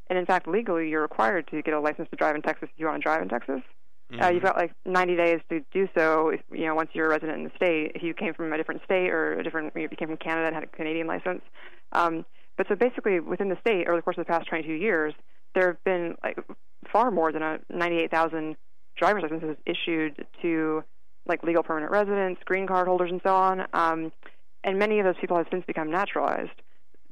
[0.09, 2.79] And in fact, legally, you're required to get a license to drive in Texas if
[2.79, 3.61] you want to drive in Texas.
[4.11, 4.21] Mm-hmm.
[4.21, 6.29] Uh, you've got like 90 days to do so.
[6.29, 8.57] If, you know, once you're a resident in the state, if you came from a
[8.57, 11.41] different state or a different, if you came from Canada and had a Canadian license.
[11.93, 12.25] Um,
[12.57, 15.13] but so basically, within the state, over the course of the past 22 years,
[15.55, 16.37] there have been like
[16.91, 18.57] far more than a 98,000
[18.95, 20.83] driver's licenses issued to
[21.27, 23.67] like legal permanent residents, green card holders, and so on.
[23.73, 24.11] Um,
[24.63, 26.61] and many of those people have since become naturalized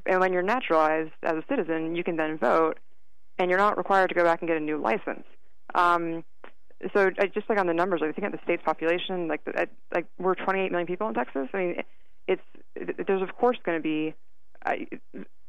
[0.06, 2.80] and when you're naturalized as a citizen, you can then vote,
[3.38, 5.26] and you're not required to go back and get a new license.
[5.76, 6.24] Um,
[6.94, 9.44] so I, just like on the numbers, like, I think at the state's population, like
[9.46, 11.48] the, like we're 28 million people in Texas.
[11.54, 11.84] I mean,
[12.28, 12.42] it's
[12.76, 14.14] it, there's of course going to be.
[14.66, 14.88] I,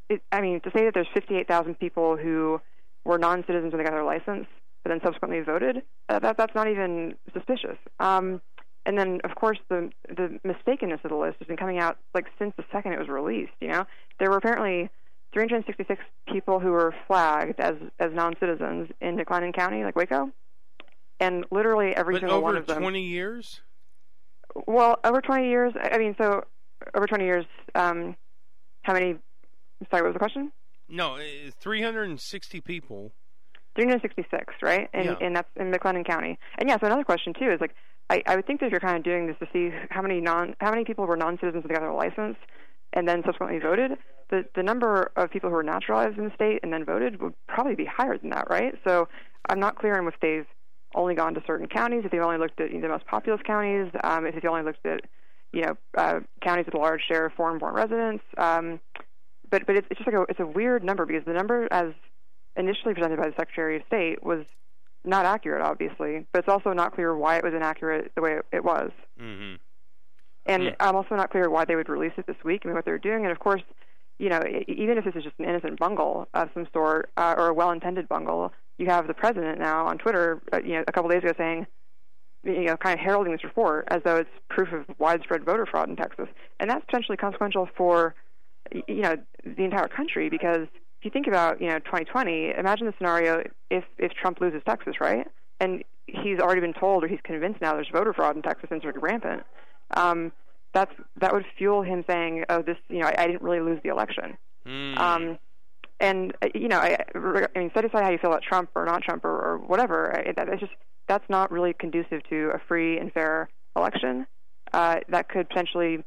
[0.09, 2.61] it, I mean, to say that there's 58,000 people who
[3.03, 4.45] were non-citizens when they got their license,
[4.83, 7.77] but then subsequently voted, uh, that that's not even suspicious.
[7.99, 8.41] Um,
[8.85, 12.25] and then of course the the mistakenness of the list has been coming out like
[12.39, 13.53] since the second it was released.
[13.59, 13.85] You know,
[14.19, 14.89] there were apparently
[15.33, 20.31] 366 people who were flagged as as non-citizens in McLennan County, like Waco,
[21.19, 22.77] and literally every but single one of them.
[22.77, 23.61] Over 20 years.
[24.67, 25.73] Well, over 20 years.
[25.79, 26.43] I mean, so
[26.93, 27.45] over 20 years.
[27.75, 28.15] Um,
[28.81, 29.15] how many?
[29.89, 30.51] Sorry, what was the question?
[30.89, 31.17] No,
[31.61, 33.13] 360 people.
[33.75, 34.89] 366, right?
[34.93, 35.15] And, yeah.
[35.21, 36.37] and that's in McLennan County.
[36.57, 37.75] And yeah, so another question too is like,
[38.09, 40.19] I, I would think that if you're kind of doing this to see how many
[40.19, 42.35] non how many people were non-citizens that got their license
[42.91, 43.91] and then subsequently voted,
[44.29, 47.33] the the number of people who were naturalized in the state and then voted would
[47.47, 48.75] probably be higher than that, right?
[48.85, 49.07] So
[49.47, 50.45] I'm not clear on if they've
[50.93, 53.39] only gone to certain counties, if they've only looked at you know, the most populous
[53.45, 55.01] counties, um, if they've only looked at
[55.53, 58.25] you know uh, counties with a large share of foreign-born residents.
[58.37, 58.81] Um,
[59.49, 61.93] but but it's, it's just like a it's a weird number because the number as
[62.57, 64.45] initially presented by the Secretary of State was
[65.03, 68.63] not accurate, obviously, but it's also not clear why it was inaccurate the way it,
[68.63, 68.91] was.
[69.19, 69.55] Mm-hmm.
[70.45, 70.75] And mm.
[70.79, 72.61] I'm also not clear why they would release it this week.
[72.63, 73.61] I mean, what they're doing, and of course,
[74.19, 77.47] you know, even if this is just an innocent bungle of some sort uh, or
[77.47, 81.09] a well-intended bungle, you have the president now on Twitter, uh, you know, a couple
[81.09, 81.65] days ago saying,
[82.43, 85.89] you know, kind of heralding this report as though it's proof of widespread voter fraud
[85.89, 86.27] in Texas,
[86.59, 88.13] and that's potentially consequential for,
[88.87, 90.67] you know, the entire country because
[91.01, 95.01] if you think about you know 2020, imagine the scenario if if Trump loses Texas,
[95.01, 95.27] right?
[95.59, 98.83] And he's already been told or he's convinced now there's voter fraud in Texas and
[98.83, 99.43] it's rampant.
[99.95, 100.31] Um,
[100.73, 103.79] that's that would fuel him saying, "Oh, this you know I, I didn't really lose
[103.83, 104.37] the election."
[104.67, 104.99] Mm.
[104.99, 105.39] Um,
[105.99, 109.01] and you know, I, I mean, set aside how you feel about Trump or not
[109.01, 110.15] Trump or, or whatever.
[110.15, 110.73] I, that, it's just
[111.07, 114.27] that's not really conducive to a free and fair election,
[114.71, 116.03] uh, that could potentially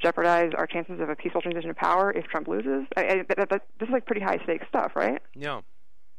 [0.00, 2.86] jeopardize our chances of a peaceful transition of power if Trump loses.
[2.96, 5.20] I, I, that, that, this is like pretty high stakes stuff, right?
[5.34, 5.60] Yeah.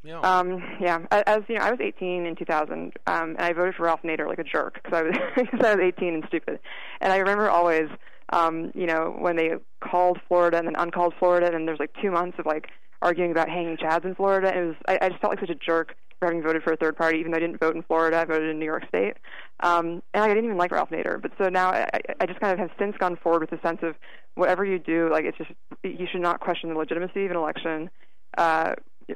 [0.04, 0.20] Yeah.
[0.22, 1.00] Um, yeah.
[1.12, 4.28] As you know, I was 18 in 2000, um, and I voted for Ralph Nader
[4.28, 6.60] like a jerk because I was because I was 18 and stupid.
[7.02, 7.90] And I remember always,
[8.32, 12.12] um, you know, when they called Florida and then uncalled Florida, and there's like two
[12.12, 12.70] months of like
[13.02, 14.50] arguing about hanging chads in Florida.
[14.50, 16.74] And It was I, I just felt like such a jerk for having voted for
[16.74, 18.20] a third party, even though I didn't vote in Florida.
[18.20, 19.18] I voted in New York State,
[19.62, 21.22] um, and I didn't even like Ralph Nader.
[21.22, 23.80] But so now I, I just kind of have since gone forward with the sense
[23.82, 23.96] of
[24.36, 25.52] whatever you do, like it's just
[25.84, 27.90] you should not question the legitimacy of an election.
[28.38, 28.76] Uh,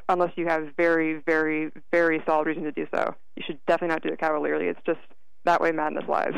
[0.10, 3.14] unless you have very, very, very solid reason to do so.
[3.36, 4.66] You should definitely not do it cavalierly.
[4.66, 5.00] It's just
[5.46, 6.34] that way madness lies.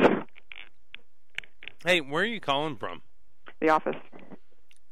[1.84, 3.02] Hey, where are you calling from?
[3.60, 3.96] The office.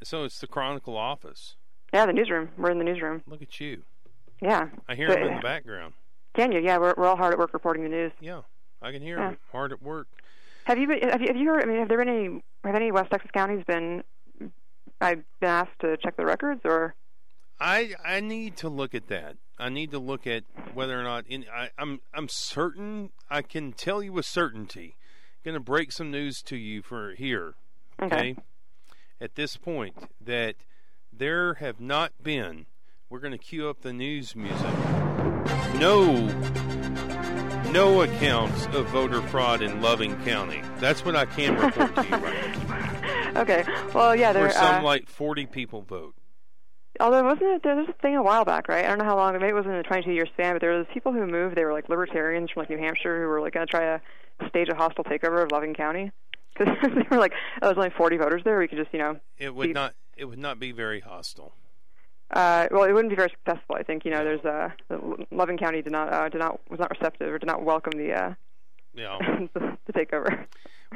[0.02, 1.56] So it's the Chronicle office.
[1.92, 2.50] Yeah, the newsroom.
[2.56, 3.22] We're in the newsroom.
[3.26, 3.82] Look at you.
[4.40, 4.68] Yeah.
[4.88, 5.94] I hear them in the background.
[6.34, 6.60] Can you?
[6.60, 8.12] Yeah, we're we're all hard at work reporting the news.
[8.20, 8.42] Yeah,
[8.82, 9.28] I can hear Yeah.
[9.30, 10.08] them hard at work.
[10.64, 11.62] Have you been, have you have you heard?
[11.62, 14.02] I mean, have there been any have any West Texas counties been
[15.00, 16.94] I've been asked to check the records or?
[17.60, 19.36] I I need to look at that.
[19.58, 20.42] I need to look at
[20.72, 24.96] whether or not in I, I'm I'm certain I can tell you with certainty.
[25.44, 27.54] Going to break some news to you for here.
[28.02, 28.34] Okay.
[29.20, 30.56] At this point, that
[31.12, 32.64] there have not been.
[33.14, 34.76] We're going to cue up the news music.
[35.78, 36.26] No,
[37.70, 40.62] no accounts of voter fraud in Loving County.
[40.78, 43.30] That's what I can report to you right now.
[43.40, 43.64] Okay.
[43.94, 44.42] Well, yeah, there.
[44.42, 46.16] Where some uh, like 40 people vote.
[46.98, 48.84] Although wasn't it there was a thing a while back, right?
[48.84, 49.34] I don't know how long.
[49.34, 51.54] Maybe it wasn't a 22 year span, but there was people who moved.
[51.54, 54.48] They were like libertarians from like New Hampshire who were like going to try to
[54.48, 56.10] stage a hostile takeover of Loving County
[56.58, 58.58] because they were like, oh, there's only 40 voters there.
[58.58, 59.94] We could just, you know, It would Be- not.
[60.16, 61.54] It would not be very hostile.
[62.30, 63.76] Uh, well, it wouldn't be very successful.
[63.76, 64.70] I think you know, there's uh,
[65.30, 68.12] Loving County did not uh, did not was not receptive or did not welcome the
[68.12, 68.34] uh,
[68.94, 69.18] Yeah.
[69.54, 70.46] the, the takeover.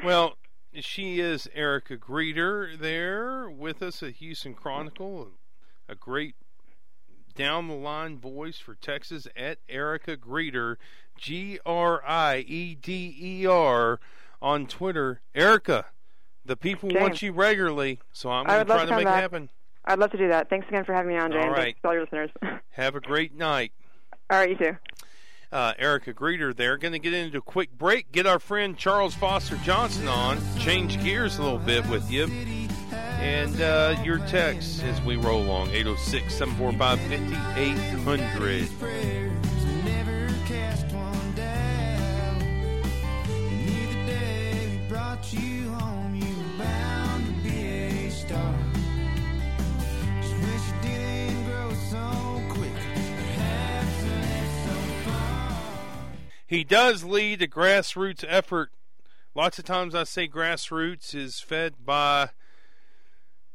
[0.03, 0.37] Well,
[0.73, 5.29] she is Erica Grieder there with us at Houston Chronicle,
[5.87, 6.35] a great
[7.35, 10.77] down the line voice for Texas at Erica Grieder,
[11.17, 13.99] G R I E D E R
[14.41, 15.21] on Twitter.
[15.33, 15.85] Erica,
[16.45, 19.49] the people want you regularly, so I'm going to try to make come it happen.
[19.89, 20.49] I'd love to do that.
[20.49, 21.49] Thanks again for having me on, Jane.
[21.49, 22.29] All to all your listeners.
[22.71, 23.71] Have a great night.
[24.29, 24.77] all right, you too.
[25.51, 26.77] uh, Erica Grieder there.
[26.77, 31.01] Going to get into a quick break, get our friend Charles Foster Johnson on, change
[31.03, 32.25] gears a little bit with you,
[32.93, 39.18] and uh, your text as we roll along 806 745 5800.
[56.49, 58.71] He does lead a grassroots effort.
[59.35, 62.31] Lots of times I say grassroots is fed by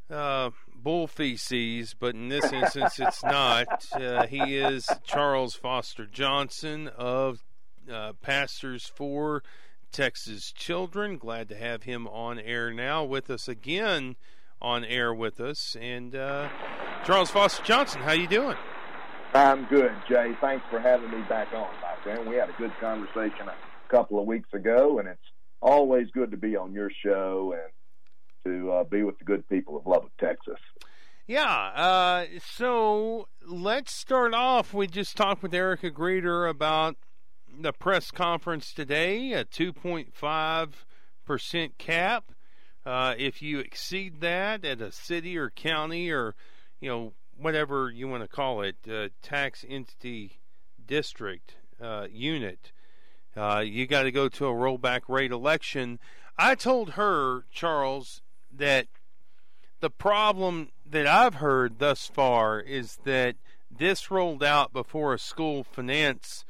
[0.09, 3.67] uh, bull feces, but in this instance it's not.
[3.95, 7.43] Uh, he is Charles Foster Johnson of
[7.93, 9.43] uh, Pastors for
[9.91, 11.19] Texas Children.
[11.19, 14.15] Glad to have him on air now with us again,
[14.63, 15.77] on air with us.
[15.81, 16.49] And uh,
[17.05, 18.57] Charles Foster Johnson, how you doing?
[19.35, 20.31] I'm good, Jay.
[20.41, 22.29] Thanks for having me back on, my friend.
[22.29, 25.19] We had a good conversation a couple of weeks ago, and it's
[25.61, 27.73] always good to be on your show and
[28.45, 30.61] to uh, be with the good people of Lubbock, Texas.
[31.27, 31.43] Yeah.
[31.43, 34.73] Uh, so let's start off.
[34.73, 36.95] We just talked with Erica Grieder about
[37.61, 42.31] the press conference today, a 2.5% cap.
[42.87, 46.37] Uh, if you exceed that at a city or county or,
[46.81, 50.41] you know, whatever you want to call it, uh, tax entity
[50.87, 52.73] district uh, unit,
[53.37, 55.99] uh, you got to go to a rollback rate election.
[56.39, 58.87] I told her, Charles, that
[59.81, 63.37] the problem that I've heard thus far is that
[63.71, 66.45] this rolled out before a school finance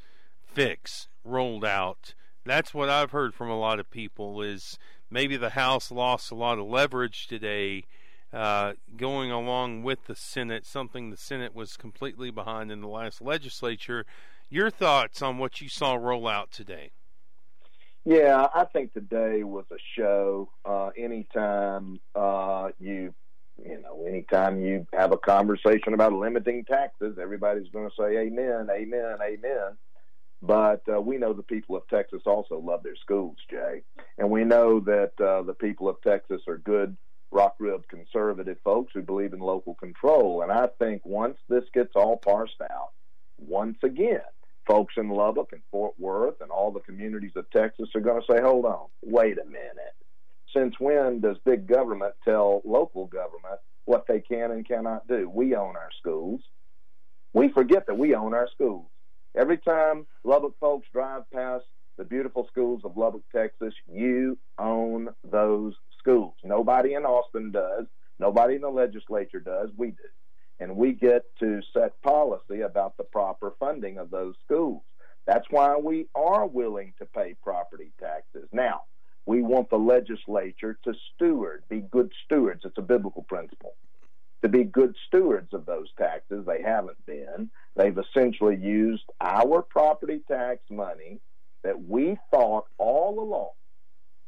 [0.45, 2.13] fix rolled out.
[2.45, 4.77] That's what I've heard from a lot of people is
[5.09, 7.85] maybe the House lost a lot of leverage today
[8.33, 13.21] uh, going along with the Senate, something the Senate was completely behind in the last
[13.21, 14.05] legislature.
[14.49, 16.91] Your thoughts on what you saw roll out today?
[18.05, 20.49] Yeah, I think today was a show.
[20.63, 23.15] Uh, anytime uh, you,
[23.57, 28.67] you know, anytime you have a conversation about limiting taxes, everybody's going to say amen,
[28.71, 29.77] amen, amen.
[30.41, 33.81] But uh, we know the people of Texas also love their schools, Jay,
[34.19, 36.95] and we know that uh, the people of Texas are good,
[37.31, 40.41] rock-ribbed conservative folks who believe in local control.
[40.41, 42.91] And I think once this gets all parsed out,
[43.37, 44.21] once again,
[44.67, 48.27] folks in Lubbock and Fort Worth and all the communities of Texas are going to
[48.33, 49.95] say, hold on, wait a minute.
[50.55, 55.29] Since when does big government tell local government what they can and cannot do?
[55.29, 56.41] We own our schools.
[57.33, 58.87] We forget that we own our schools.
[59.35, 61.65] Every time Lubbock folks drive past
[61.97, 65.73] the beautiful schools of Lubbock, Texas, you own those
[66.05, 66.35] schools.
[66.43, 67.85] Nobody in Austin does.
[68.19, 69.69] Nobody in the legislature does.
[69.75, 70.03] We do
[70.59, 74.81] and we get to set policy about the proper funding of those schools.
[75.25, 78.47] That's why we are willing to pay property taxes.
[78.53, 78.83] Now,
[79.25, 82.61] we want the legislature to steward, be good stewards.
[82.63, 83.73] It's a biblical principle.
[84.43, 86.45] To be good stewards of those taxes.
[86.45, 87.49] They haven't been.
[87.75, 91.19] They've essentially used our property tax money
[91.63, 93.49] that we thought all along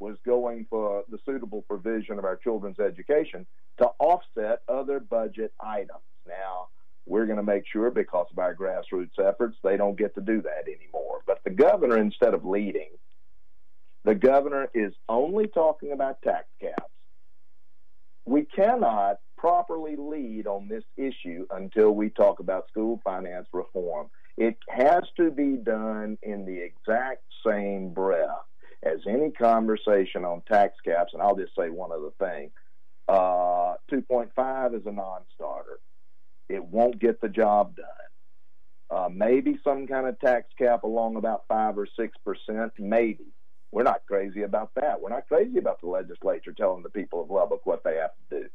[0.08, 3.46] was going for the suitable provision of our children's education
[3.78, 6.08] to offset other budget items.
[6.26, 6.70] Now,
[7.06, 10.42] we're going to make sure because of our grassroots efforts, they don't get to do
[10.42, 11.20] that anymore.
[11.28, 12.90] But the governor, instead of leading,
[14.06, 16.92] the governor is only talking about tax caps.
[18.26, 24.08] We cannot properly lead on this issue until we talk about school finance reform.
[24.38, 28.46] It has to be done in the exact same breath
[28.84, 31.14] as any conversation on tax caps.
[31.14, 32.52] And I'll just say one other thing
[33.08, 35.80] uh, 2.5 is a non starter.
[36.50, 37.86] It won't get the job done.
[38.90, 43.26] Uh, maybe some kind of tax cap along about five or six percent, maybe.
[43.72, 45.02] We're not crazy about that.
[45.02, 48.42] We're not crazy about the legislature telling the people of Lubbock what they have to
[48.42, 48.50] do.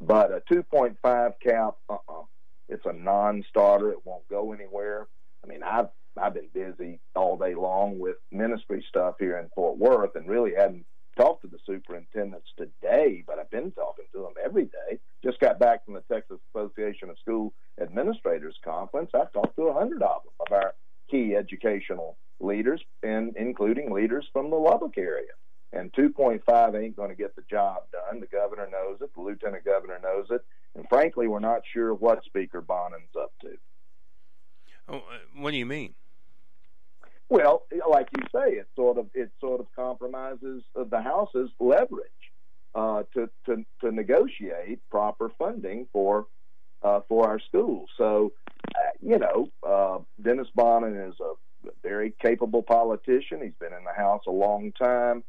[0.00, 0.96] But a 2.5
[1.44, 2.22] cap, uh-uh.
[2.68, 3.90] It's a non-starter.
[3.90, 5.08] It won't go anywhere.
[5.42, 5.88] I mean, I've
[6.18, 10.52] I've been busy all day long with ministry stuff here in Fort Worth, and really
[10.56, 10.84] hadn't
[11.16, 14.98] talked to the superintendents today, but I've been talking to them every day.
[15.24, 19.10] Just got back from the Texas Association of School Administrators Conference.
[19.14, 20.74] I've talked to a hundred of them, of our
[21.10, 25.32] key educational leaders, and including leaders from the Lubbock area.
[25.72, 28.20] And 2.5 ain't going to get the job done.
[28.20, 29.10] The governor knows it.
[29.14, 30.40] The lieutenant governor knows it.
[30.74, 33.50] And frankly, we're not sure what Speaker Bonnen's up to.
[34.88, 35.94] Oh, uh, what do you mean?
[37.30, 42.06] Well, like you say, it sort of it sort of compromises the House's leverage
[42.74, 46.26] uh, to, to to negotiate proper funding for
[46.82, 47.90] uh, for our schools.
[47.98, 48.32] So,
[48.74, 51.34] uh, you know, uh, Dennis Bonnen is a
[51.82, 53.42] very capable politician.
[53.42, 55.24] He's been in the House a long time.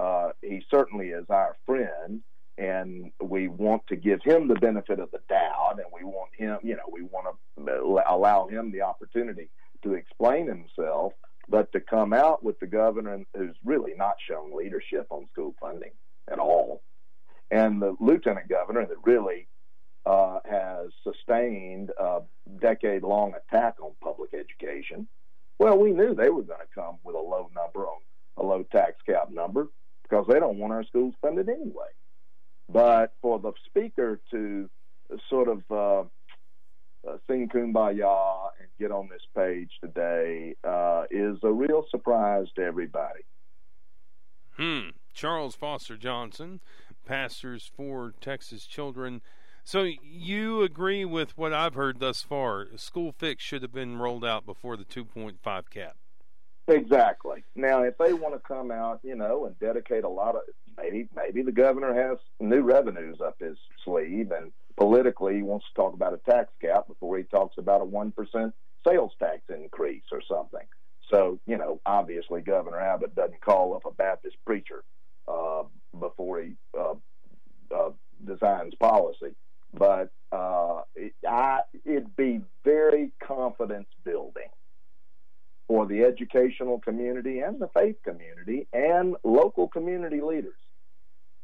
[0.00, 2.20] Uh, he certainly is our friend,
[2.58, 6.58] and we want to give him the benefit of the doubt, and we want him,
[6.62, 7.26] you know, we want
[7.56, 9.50] to allow him the opportunity
[9.84, 11.12] to explain himself
[11.48, 15.92] but to come out with the governor who's really not shown leadership on school funding
[16.30, 16.82] at all,
[17.50, 19.46] and the lieutenant governor that really
[20.06, 22.20] uh, has sustained a
[22.60, 25.06] decade long attack on public education,
[25.58, 28.00] well, we knew they were going to come with a low number on
[28.36, 29.68] a low tax cap number
[30.02, 31.86] because they don't want our schools funded anyway.
[32.68, 34.68] But for the speaker to
[35.28, 36.08] sort of uh,
[37.08, 42.62] uh, sing kumbaya and get on this page today uh, is a real surprise to
[42.62, 43.20] everybody.
[44.56, 44.90] Hmm.
[45.12, 46.60] Charles Foster Johnson,
[47.06, 49.20] pastors for Texas children.
[49.64, 52.66] So you agree with what I've heard thus far?
[52.76, 55.96] School fix should have been rolled out before the 2.5 cap.
[56.68, 57.44] Exactly.
[57.54, 60.42] Now, if they want to come out, you know, and dedicate a lot of
[60.76, 65.74] maybe maybe the governor has new revenues up his sleeve and politically he wants to
[65.74, 68.52] talk about a tax cap before he talks about a 1%
[68.86, 70.66] sales tax increase or something.
[71.10, 74.82] So, you know, obviously Governor Abbott doesn't call up a Baptist preacher
[75.28, 75.64] uh,
[75.98, 76.94] before he uh,
[77.74, 77.90] uh,
[78.24, 79.34] designs policy.
[79.72, 84.48] But uh, it, I, it'd be very confidence building
[85.66, 90.58] for the educational community and the faith community and local community leaders,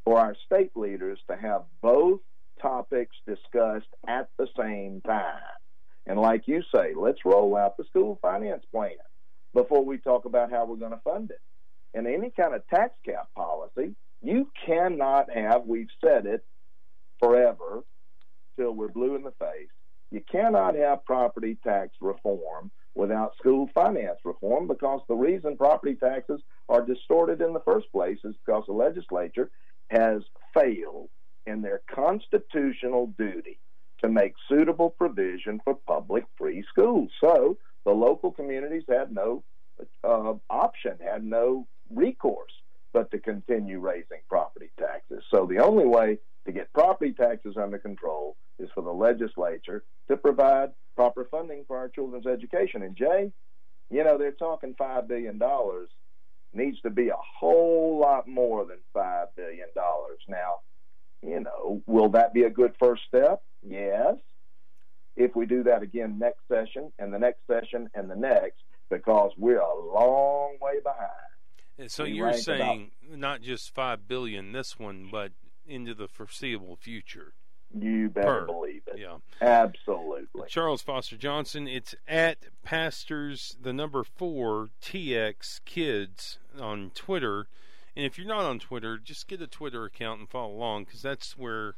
[0.05, 2.20] for our state leaders to have both
[2.61, 5.40] topics discussed at the same time.
[6.06, 8.90] And like you say, let's roll out the school finance plan
[9.54, 11.40] before we talk about how we're going to fund it.
[11.94, 16.44] And any kind of tax cap policy, you cannot have, we've said it
[17.18, 17.82] forever
[18.58, 19.68] till we're blue in the face,
[20.11, 26.40] you cannot have property tax reform without school finance reform because the reason property taxes
[26.68, 29.50] are distorted in the first place is because the legislature
[29.90, 30.22] has
[30.54, 31.08] failed
[31.47, 33.59] in their constitutional duty
[34.01, 37.11] to make suitable provision for public free schools.
[37.20, 39.43] So the local communities had no
[40.05, 42.53] uh, option, had no recourse
[42.93, 45.22] but to continue raising property taxes.
[45.30, 50.16] So the only way to get property taxes under control is for the legislature to
[50.16, 52.82] provide proper funding for our children's education.
[52.82, 53.32] And Jay,
[53.91, 55.41] You know, they're talking $5 billion.
[56.53, 59.68] Needs to be a whole lot more than $5 billion.
[60.28, 60.61] Now,
[61.23, 63.43] you know, will that be a good first step?
[63.66, 64.16] Yes.
[65.16, 69.33] If we do that again next session and the next session and the next, because
[69.37, 71.91] we're a long way behind.
[71.91, 75.33] So We you're saying not just five billion this one, but
[75.66, 77.33] into the foreseeable future.
[77.79, 78.47] You better Per.
[78.47, 78.99] believe it.
[78.99, 79.18] Yeah.
[79.41, 80.49] Absolutely.
[80.49, 81.68] Charles Foster Johnson.
[81.68, 87.47] It's at pastors the number four TX kids on Twitter.
[87.97, 91.03] And if you're not on Twitter, just get a Twitter account and follow along because
[91.03, 91.74] that's where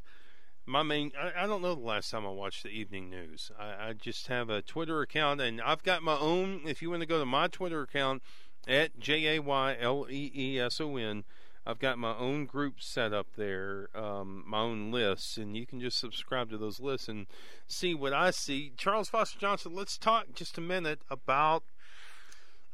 [0.67, 1.13] my main.
[1.19, 3.51] I, I don't know the last time I watched the evening news.
[3.59, 6.63] I, I just have a Twitter account and I've got my own.
[6.67, 8.23] If you want to go to my Twitter account
[8.67, 11.25] at J A Y L E E S O N.
[11.65, 15.81] I've got my own group set up there, um, my own lists, and you can
[15.81, 17.29] just subscribe to those lists and
[17.69, 18.73] see what I see.
[18.77, 21.63] Charles Foster Johnson, let's talk just a minute about.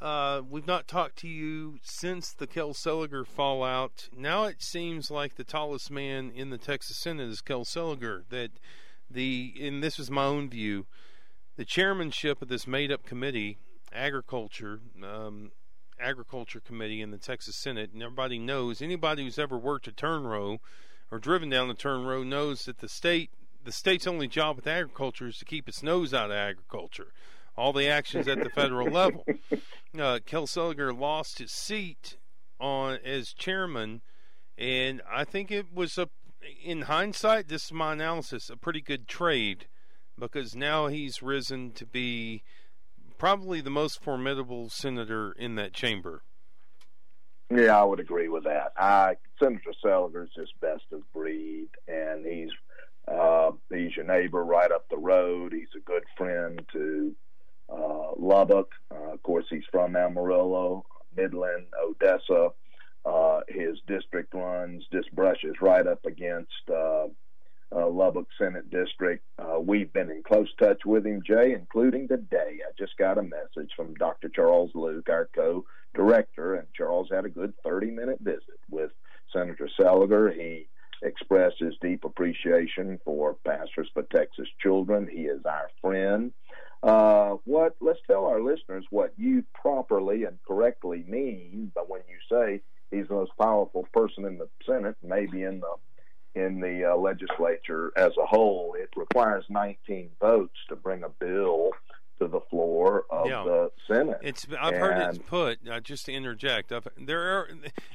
[0.00, 4.08] Uh, we've not talked to you since the Kel Seliger fallout.
[4.16, 8.22] Now it seems like the tallest man in the Texas Senate is Kel Seliger.
[8.28, 8.52] That
[9.10, 10.86] the, and this is my own view,
[11.56, 13.58] the chairmanship of this made-up committee,
[13.92, 15.50] agriculture, um,
[15.98, 20.24] agriculture committee in the Texas Senate, and everybody knows anybody who's ever worked a turn
[20.24, 20.60] row
[21.10, 23.30] or driven down the turn row knows that the state
[23.64, 27.08] the state's only job with agriculture is to keep its nose out of agriculture.
[27.58, 29.24] All the actions at the federal level.
[29.98, 32.18] Uh, Kel Seliger lost his seat
[32.60, 34.02] on as chairman,
[34.56, 36.10] and I think it was a,
[36.62, 39.66] in hindsight, this is my analysis, a pretty good trade
[40.18, 42.42] because now he's risen to be
[43.16, 46.22] probably the most formidable senator in that chamber.
[47.50, 48.72] Yeah, I would agree with that.
[48.76, 52.50] I Senator Seliger is just best of breed, and he's
[53.06, 55.54] uh, he's your neighbor right up the road.
[55.54, 57.14] He's a good friend to
[57.68, 58.70] uh, Lubbock.
[58.90, 60.84] Uh, of course, he's from Amarillo,
[61.16, 62.50] Midland, Odessa.
[63.04, 67.06] Uh, his district runs just brushes right up against uh,
[67.74, 69.24] uh, Lubbock Senate District.
[69.38, 72.58] Uh, we've been in close touch with him, Jay, including today.
[72.66, 74.28] I just got a message from Dr.
[74.28, 78.90] Charles Luke, our co-director, and Charles had a good 30-minute visit with
[79.32, 80.34] Senator Seliger.
[80.34, 80.68] He
[81.02, 85.08] expressed his deep appreciation for Pastors for Texas Children.
[85.10, 86.32] He is our friend.
[86.82, 87.74] Uh, what?
[87.80, 92.60] Let's tell our listeners what you properly and correctly mean, but when you say
[92.90, 95.74] he's the most powerful person in the Senate, maybe in the
[96.40, 101.70] in the uh, legislature as a whole, it requires 19 votes to bring a bill
[102.20, 103.42] to the floor of Yeah.
[103.44, 104.18] the Senate.
[104.22, 106.70] It's I've heard it put uh, just to interject.
[106.70, 107.48] I've, there are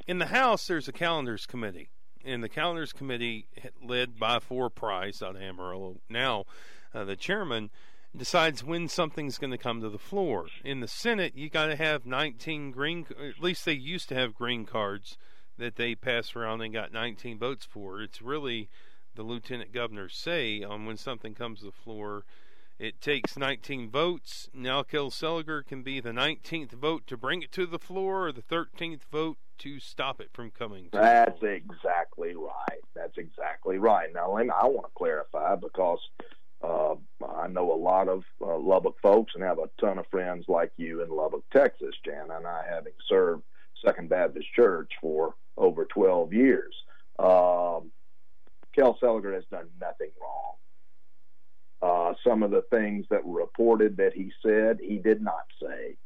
[0.07, 0.67] in the House.
[0.67, 1.89] There's a calendars committee,
[2.25, 3.47] and the calendars committee
[3.81, 6.01] led by Four Price out of Amarillo.
[6.09, 6.43] Now,
[6.93, 7.69] uh, the chairman
[8.15, 10.47] decides when something's going to come to the floor.
[10.63, 13.05] In the Senate, you got to have 19 green.
[13.09, 15.17] At least they used to have green cards
[15.57, 18.01] that they pass around and got 19 votes for.
[18.01, 18.69] It's really
[19.15, 22.25] the lieutenant governor's say on when something comes to the floor.
[22.79, 24.49] It takes 19 votes.
[24.53, 28.31] Now Kel Seliger can be the 19th vote to bring it to the floor or
[28.31, 31.51] the 13th vote to stop it from coming to That's the floor.
[31.51, 32.81] exactly right.
[32.95, 34.09] That's exactly right.
[34.13, 35.99] Now, Lynn, I want to clarify because
[36.63, 36.95] uh,
[37.33, 40.71] I know a lot of uh, Lubbock folks and have a ton of friends like
[40.77, 43.43] you in Lubbock, Texas, Jan, and I having served
[43.85, 46.73] Second Baptist Church for over 12 years.
[47.19, 47.91] Um,
[48.75, 50.53] Kel Seliger has done nothing wrong.
[51.81, 55.97] Uh, some of the things that were reported that he said, he did not say.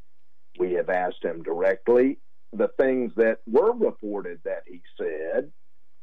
[0.57, 2.17] We have asked him directly.
[2.53, 5.51] The things that were reported that he said,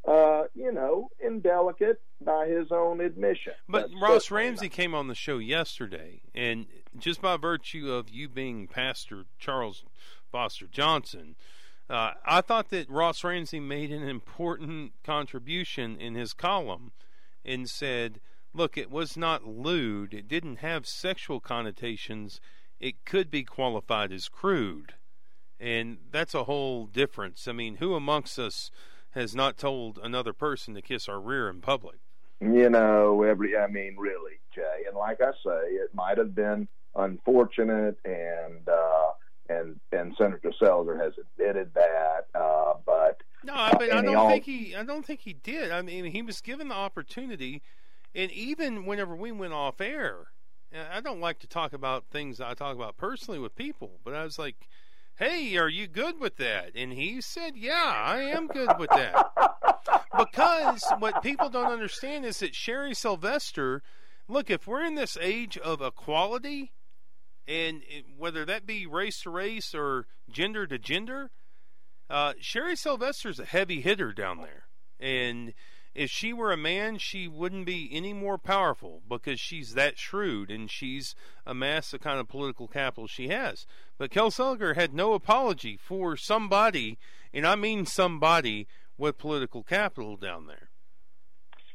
[0.07, 3.55] uh, you know, indelicate by his own admission.
[3.69, 6.67] But That's Ross Ramsey came on the show yesterday, and
[6.99, 9.85] just by virtue of you being Pastor Charles
[10.31, 11.37] Foster Johnson,
[11.89, 16.93] uh, I thought that Ross Ramsey made an important contribution in his column
[17.45, 18.21] and said,
[18.55, 22.41] look, it was not lewd, it didn't have sexual connotations,
[22.81, 24.95] it could be qualified as crude.
[25.61, 27.47] And that's a whole difference.
[27.47, 28.71] I mean, who amongst us
[29.15, 31.97] has not told another person to kiss our rear in public?
[32.41, 34.85] You know, every I mean, really, Jay.
[34.87, 39.11] And like I say, it might have been unfortunate, and uh,
[39.49, 42.27] and and Senator Seliger has admitted that.
[42.35, 44.75] Uh, but No, I mean, I don't al- think he.
[44.75, 45.71] I don't think he did.
[45.71, 47.63] I mean, he was given the opportunity,
[48.15, 50.27] and even whenever we went off air,
[50.93, 54.25] I don't like to talk about things I talk about personally with people, but I
[54.25, 54.69] was like,
[55.17, 59.27] "Hey, are you good with that?" And he said, "Yeah, I am good with that."
[60.17, 63.83] because what people don't understand is that Sherry Sylvester,
[64.29, 66.73] look, if we're in this age of equality,
[67.47, 67.83] and
[68.17, 71.31] whether that be race to race or gender to gender,
[72.09, 75.55] uh, Sherry Sylvester's a heavy hitter down there, and
[75.95, 80.51] if she were a man, she wouldn't be any more powerful because she's that shrewd
[80.51, 81.15] and she's
[81.47, 83.67] amassed the kind of political capital she has.
[83.97, 86.99] But Kel Seliger had no apology for somebody,
[87.33, 88.67] and I mean somebody
[88.99, 90.71] with political capital down there.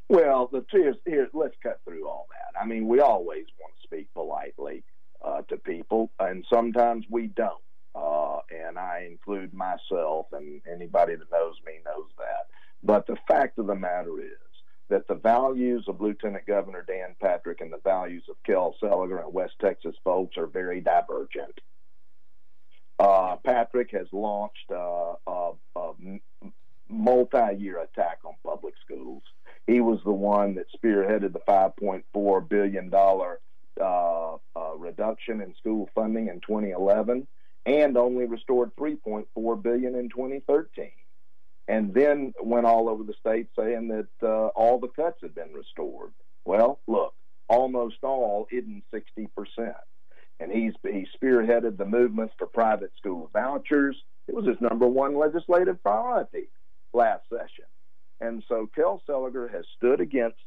[0.09, 2.59] Well, the here's, here, let's cut through all that.
[2.59, 4.83] I mean, we always want to speak politely
[5.23, 7.61] uh, to people, and sometimes we don't.
[7.95, 12.47] Uh, and I include myself, and anybody that knows me knows that.
[12.83, 14.37] But the fact of the matter is
[14.89, 19.33] that the values of Lieutenant Governor Dan Patrick and the values of Kel Seliger and
[19.33, 21.59] West Texas folks are very divergent.
[22.97, 25.91] Uh, Patrick has launched uh, a, a
[26.89, 29.23] multi-year attack on public schools.
[29.67, 33.39] He was the one that spearheaded the 5.4 billion dollar
[33.79, 37.27] uh, uh, reduction in school funding in 2011,
[37.65, 40.91] and only restored 3.4 billion in 2013
[41.69, 45.53] and then went all over the state saying that uh, all the cuts had been
[45.53, 46.11] restored.
[46.43, 47.13] Well, look,
[47.47, 49.75] almost all isn't 60%.
[50.39, 53.95] And he's he spearheaded the movements for private school vouchers.
[54.27, 56.49] It was his number one legislative priority
[56.91, 57.65] last session.
[58.19, 60.37] And so Kel Seliger has stood against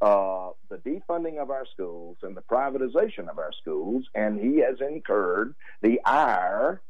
[0.00, 4.76] uh, the defunding of our schools and the privatization of our schools, and he has
[4.80, 6.80] incurred the ire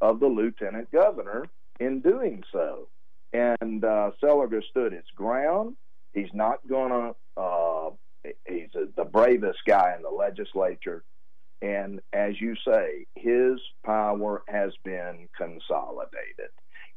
[0.00, 1.44] of the lieutenant governor
[1.78, 2.88] in doing so
[3.32, 5.76] and uh, stood his ground.
[6.12, 7.40] He's not going to.
[7.40, 7.90] Uh,
[8.46, 11.04] he's a, the bravest guy in the legislature,
[11.62, 16.50] and as you say, his power has been consolidated.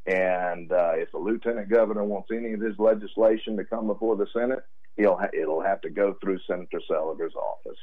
[0.06, 4.26] And uh, if the lieutenant governor wants any of his legislation to come before the
[4.32, 4.64] Senate,
[4.96, 7.78] he'll ha- it'll have to go through Senator Seliger's office.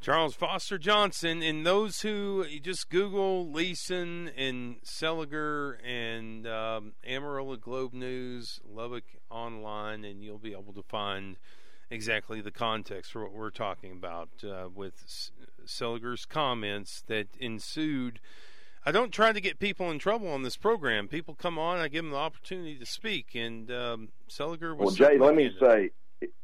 [0.00, 7.92] Charles Foster Johnson, and those who just Google Leeson and Seliger and um, Amarillo Globe
[7.92, 11.36] News, Lubbock Online, and you'll be able to find
[11.90, 15.04] exactly the context for what we're talking about uh, with
[15.66, 18.20] Seliger's comments that ensued.
[18.86, 21.08] I don't try to get people in trouble on this program.
[21.08, 24.98] People come on, I give them the opportunity to speak, and um, Seliger was.
[24.98, 25.90] Well, Jay, let me say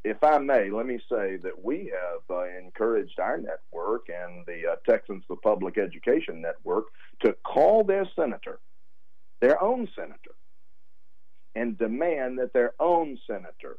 [0.04, 4.72] if I may, let me say that we have uh, encouraged our network and the
[4.72, 6.84] uh, Texans for Public Education Network
[7.24, 8.60] to call their senator,
[9.40, 10.34] their own senator,
[11.54, 13.78] and demand that their own senator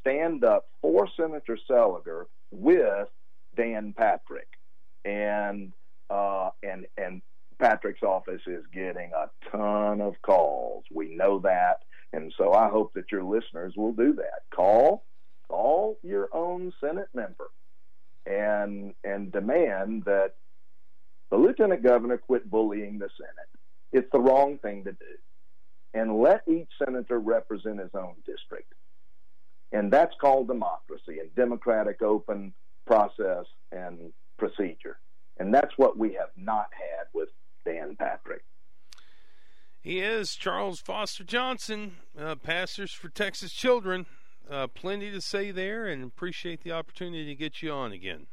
[0.00, 3.08] stand up for Senator Seliger with
[3.56, 4.48] Dan Patrick.
[5.04, 5.72] And
[6.10, 7.22] uh, and and
[7.60, 10.84] Patrick's office is getting a ton of calls.
[10.92, 11.78] We know that.
[12.12, 14.42] And so I hope that your listeners will do that.
[14.54, 15.04] Call
[15.48, 17.50] call your own Senate member
[18.26, 20.34] and and demand that
[21.30, 23.48] the lieutenant governor quit bullying the Senate.
[23.92, 25.14] It's the wrong thing to do.
[25.94, 28.72] And let each senator represent his own district.
[29.72, 32.52] And that's called democracy and democratic open
[32.86, 34.98] process and procedure.
[35.38, 37.28] And that's what we have not had with
[37.64, 38.44] Dan Patrick.
[39.80, 44.06] He is Charles Foster Johnson, uh, Pastors for Texas Children
[44.50, 48.26] uh, plenty to say there, and appreciate the opportunity to get you on again.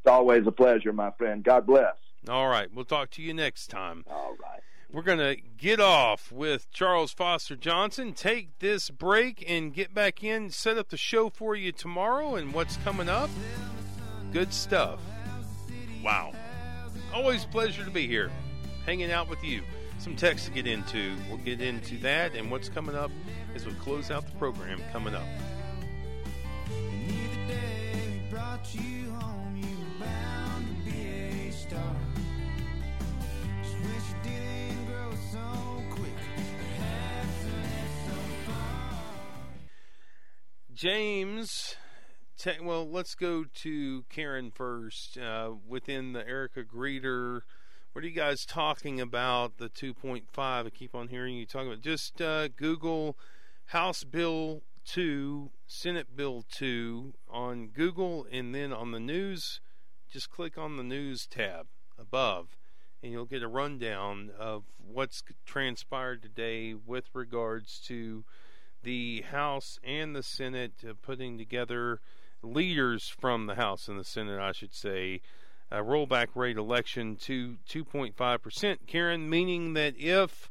[0.00, 1.42] It's always a pleasure, my friend.
[1.42, 1.96] God bless.
[2.28, 2.68] All right.
[2.72, 4.04] We'll talk to you next time.
[4.10, 4.60] All right.
[4.92, 10.22] We're going to get off with Charles Foster Johnson, take this break, and get back
[10.22, 13.28] in, set up the show for you tomorrow and what's coming up.
[14.32, 15.00] Good stuff.
[16.02, 16.32] Wow.
[17.12, 18.30] Always pleasure to be here,
[18.86, 19.62] hanging out with you.
[19.98, 21.16] Some text to get into.
[21.28, 23.10] We'll get into that and what's coming up
[23.54, 25.22] as we close out the program coming up.
[40.74, 41.76] James,
[42.36, 45.16] te- well, let's go to Karen first.
[45.16, 47.44] Uh, within the Erica Grieder
[47.94, 49.58] what are you guys talking about?
[49.58, 50.22] The 2.5.
[50.36, 51.80] I keep on hearing you talking about.
[51.80, 53.16] Just uh, Google
[53.66, 59.60] House Bill 2, Senate Bill 2 on Google, and then on the news,
[60.10, 61.66] just click on the news tab
[61.98, 62.56] above,
[63.02, 68.24] and you'll get a rundown of what's transpired today with regards to
[68.82, 72.00] the House and the Senate uh, putting together
[72.42, 75.22] leaders from the House and the Senate, I should say.
[75.70, 80.50] A rollback rate election to 2.5%, Karen, meaning that if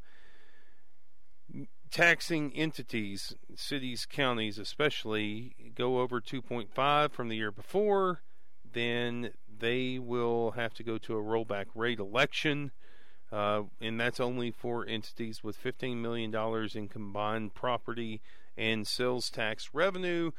[1.93, 8.23] taxing entities, cities, counties especially, go over 2.5 from the year before,
[8.73, 9.29] then
[9.59, 12.71] they will have to go to a rollback rate election.
[13.31, 16.33] Uh, and that's only for entities with $15 million
[16.73, 18.21] in combined property
[18.57, 20.31] and sales tax revenue.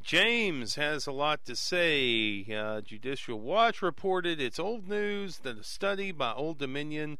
[0.00, 2.46] James has a lot to say.
[2.56, 7.18] Uh, Judicial Watch reported it's old news that a study by Old Dominion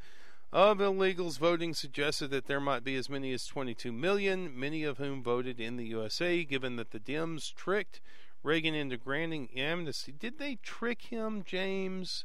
[0.53, 4.99] of illegals voting suggested that there might be as many as 22 million, many of
[4.99, 8.01] whom voted in the USA, given that the Dems tricked
[8.43, 10.13] Reagan into granting amnesty.
[10.13, 12.25] Did they trick him, James?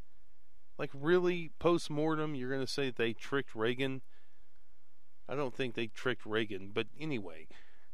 [0.78, 4.02] Like, really, post mortem, you're going to say they tricked Reagan?
[5.30, 7.48] I don't think they tricked Reagan, but anyway,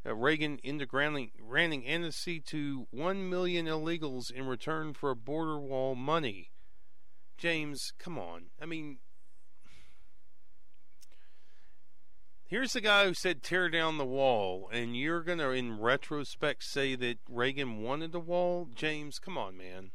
[0.04, 5.94] uh, Reagan into granting, granting amnesty to 1 million illegals in return for border wall
[5.94, 6.50] money.
[7.38, 8.46] James, come on.
[8.60, 8.98] I mean,
[12.52, 16.94] here's the guy who said tear down the wall, and you're to, in retrospect, say
[16.94, 18.68] that Reagan wanted the wall?
[18.74, 19.90] James, come on, man.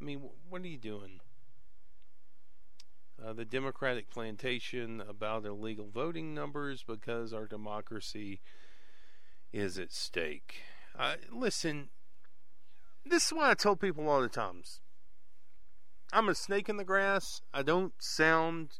[0.00, 1.20] I mean, what are you doing?
[3.24, 8.40] uh, the Democratic plantation about illegal voting numbers because our democracy
[9.52, 10.62] is at stake.
[10.96, 11.88] Uh, listen,
[13.04, 14.80] this is what I tell people all the times.
[16.12, 17.42] I'm a snake in the grass.
[17.52, 18.78] I don't sound.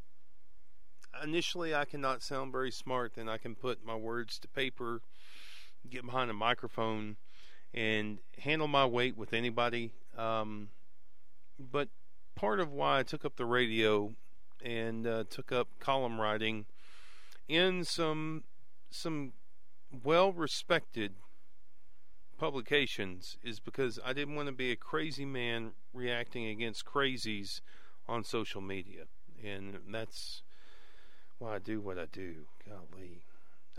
[1.23, 3.15] Initially, I cannot sound very smart.
[3.15, 5.01] Then I can put my words to paper,
[5.89, 7.17] get behind a microphone,
[7.75, 9.93] and handle my weight with anybody.
[10.17, 10.69] Um,
[11.59, 11.89] but
[12.35, 14.15] part of why I took up the radio
[14.65, 16.67] and uh, took up column writing
[17.49, 18.45] in some
[18.91, 19.33] some
[20.05, 21.15] well respected
[22.39, 27.61] publications is because I didn't want to be a crazy man reacting against crazies
[28.07, 29.05] on social media.
[29.45, 30.43] And that's
[31.39, 32.47] why I do what I do.
[32.67, 33.23] Golly.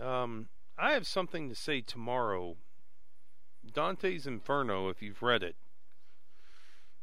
[0.00, 0.48] Um,
[0.78, 2.56] I have something to say tomorrow.
[3.72, 5.56] Dante's Inferno, if you've read it.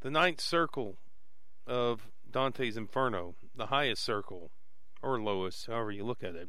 [0.00, 0.98] The ninth circle
[1.66, 4.50] of Dante's Inferno, the highest circle,
[5.02, 6.48] or lowest, however you look at it,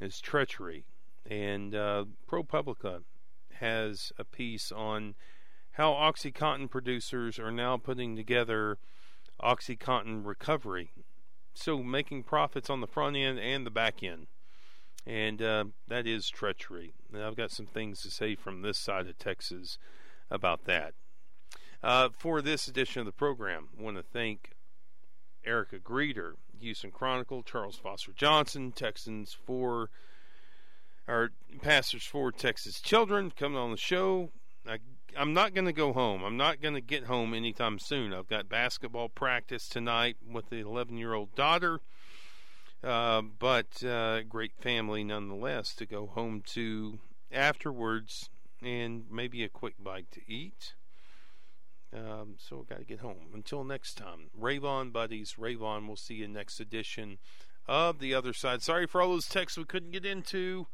[0.00, 0.84] is treachery.
[1.28, 3.02] And uh, ProPublica
[3.60, 5.14] has a piece on
[5.72, 8.78] how OxyContin producers are now putting together
[9.42, 10.90] OxyContin recovery.
[11.56, 14.26] So making profits on the front end and the back end.
[15.06, 16.92] And uh, that is treachery.
[17.12, 19.78] And I've got some things to say from this side of Texas
[20.30, 20.94] about that.
[21.82, 24.52] Uh, for this edition of the program, I want to thank
[25.44, 29.90] Erica Grieder, Houston Chronicle, Charles Foster Johnson, Texans for
[31.06, 31.30] our
[31.62, 34.30] pastors for Texas children coming on the show.
[34.68, 34.78] I,
[35.16, 36.22] I'm not going to go home.
[36.22, 38.12] I'm not going to get home anytime soon.
[38.12, 41.80] I've got basketball practice tonight with the 11 year old daughter.
[42.84, 46.98] Uh, but uh, great family nonetheless to go home to
[47.32, 48.30] afterwards
[48.62, 50.74] and maybe a quick bite to eat.
[51.94, 53.28] Um, so I've got to get home.
[53.34, 55.86] Until next time, Rayvon buddies, Rayvon.
[55.86, 57.18] We'll see you in next edition
[57.66, 58.62] of the other side.
[58.62, 60.66] Sorry for all those texts we couldn't get into.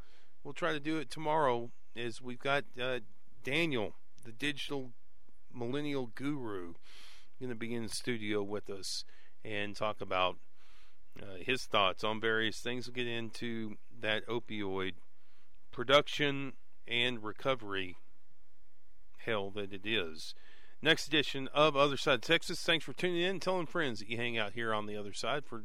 [0.43, 1.71] We'll try to do it tomorrow.
[1.95, 2.99] As we've got uh,
[3.43, 4.91] Daniel, the digital
[5.53, 6.73] millennial guru,
[7.39, 9.03] going to be in the studio with us
[9.43, 10.37] and talk about
[11.21, 12.87] uh, his thoughts on various things.
[12.87, 14.93] We'll get into that opioid
[15.71, 16.53] production
[16.87, 17.97] and recovery
[19.17, 20.33] hell that it is
[20.83, 22.61] next edition of Other Side of Texas.
[22.61, 25.45] Thanks for tuning in, telling friends that you hang out here on the other side
[25.45, 25.63] for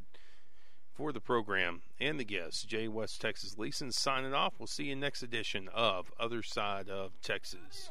[0.94, 2.64] for the program and the guests.
[2.64, 4.54] Jay West Texas Leeson signing off.
[4.58, 7.90] We'll see you next edition of Other Side of Texas.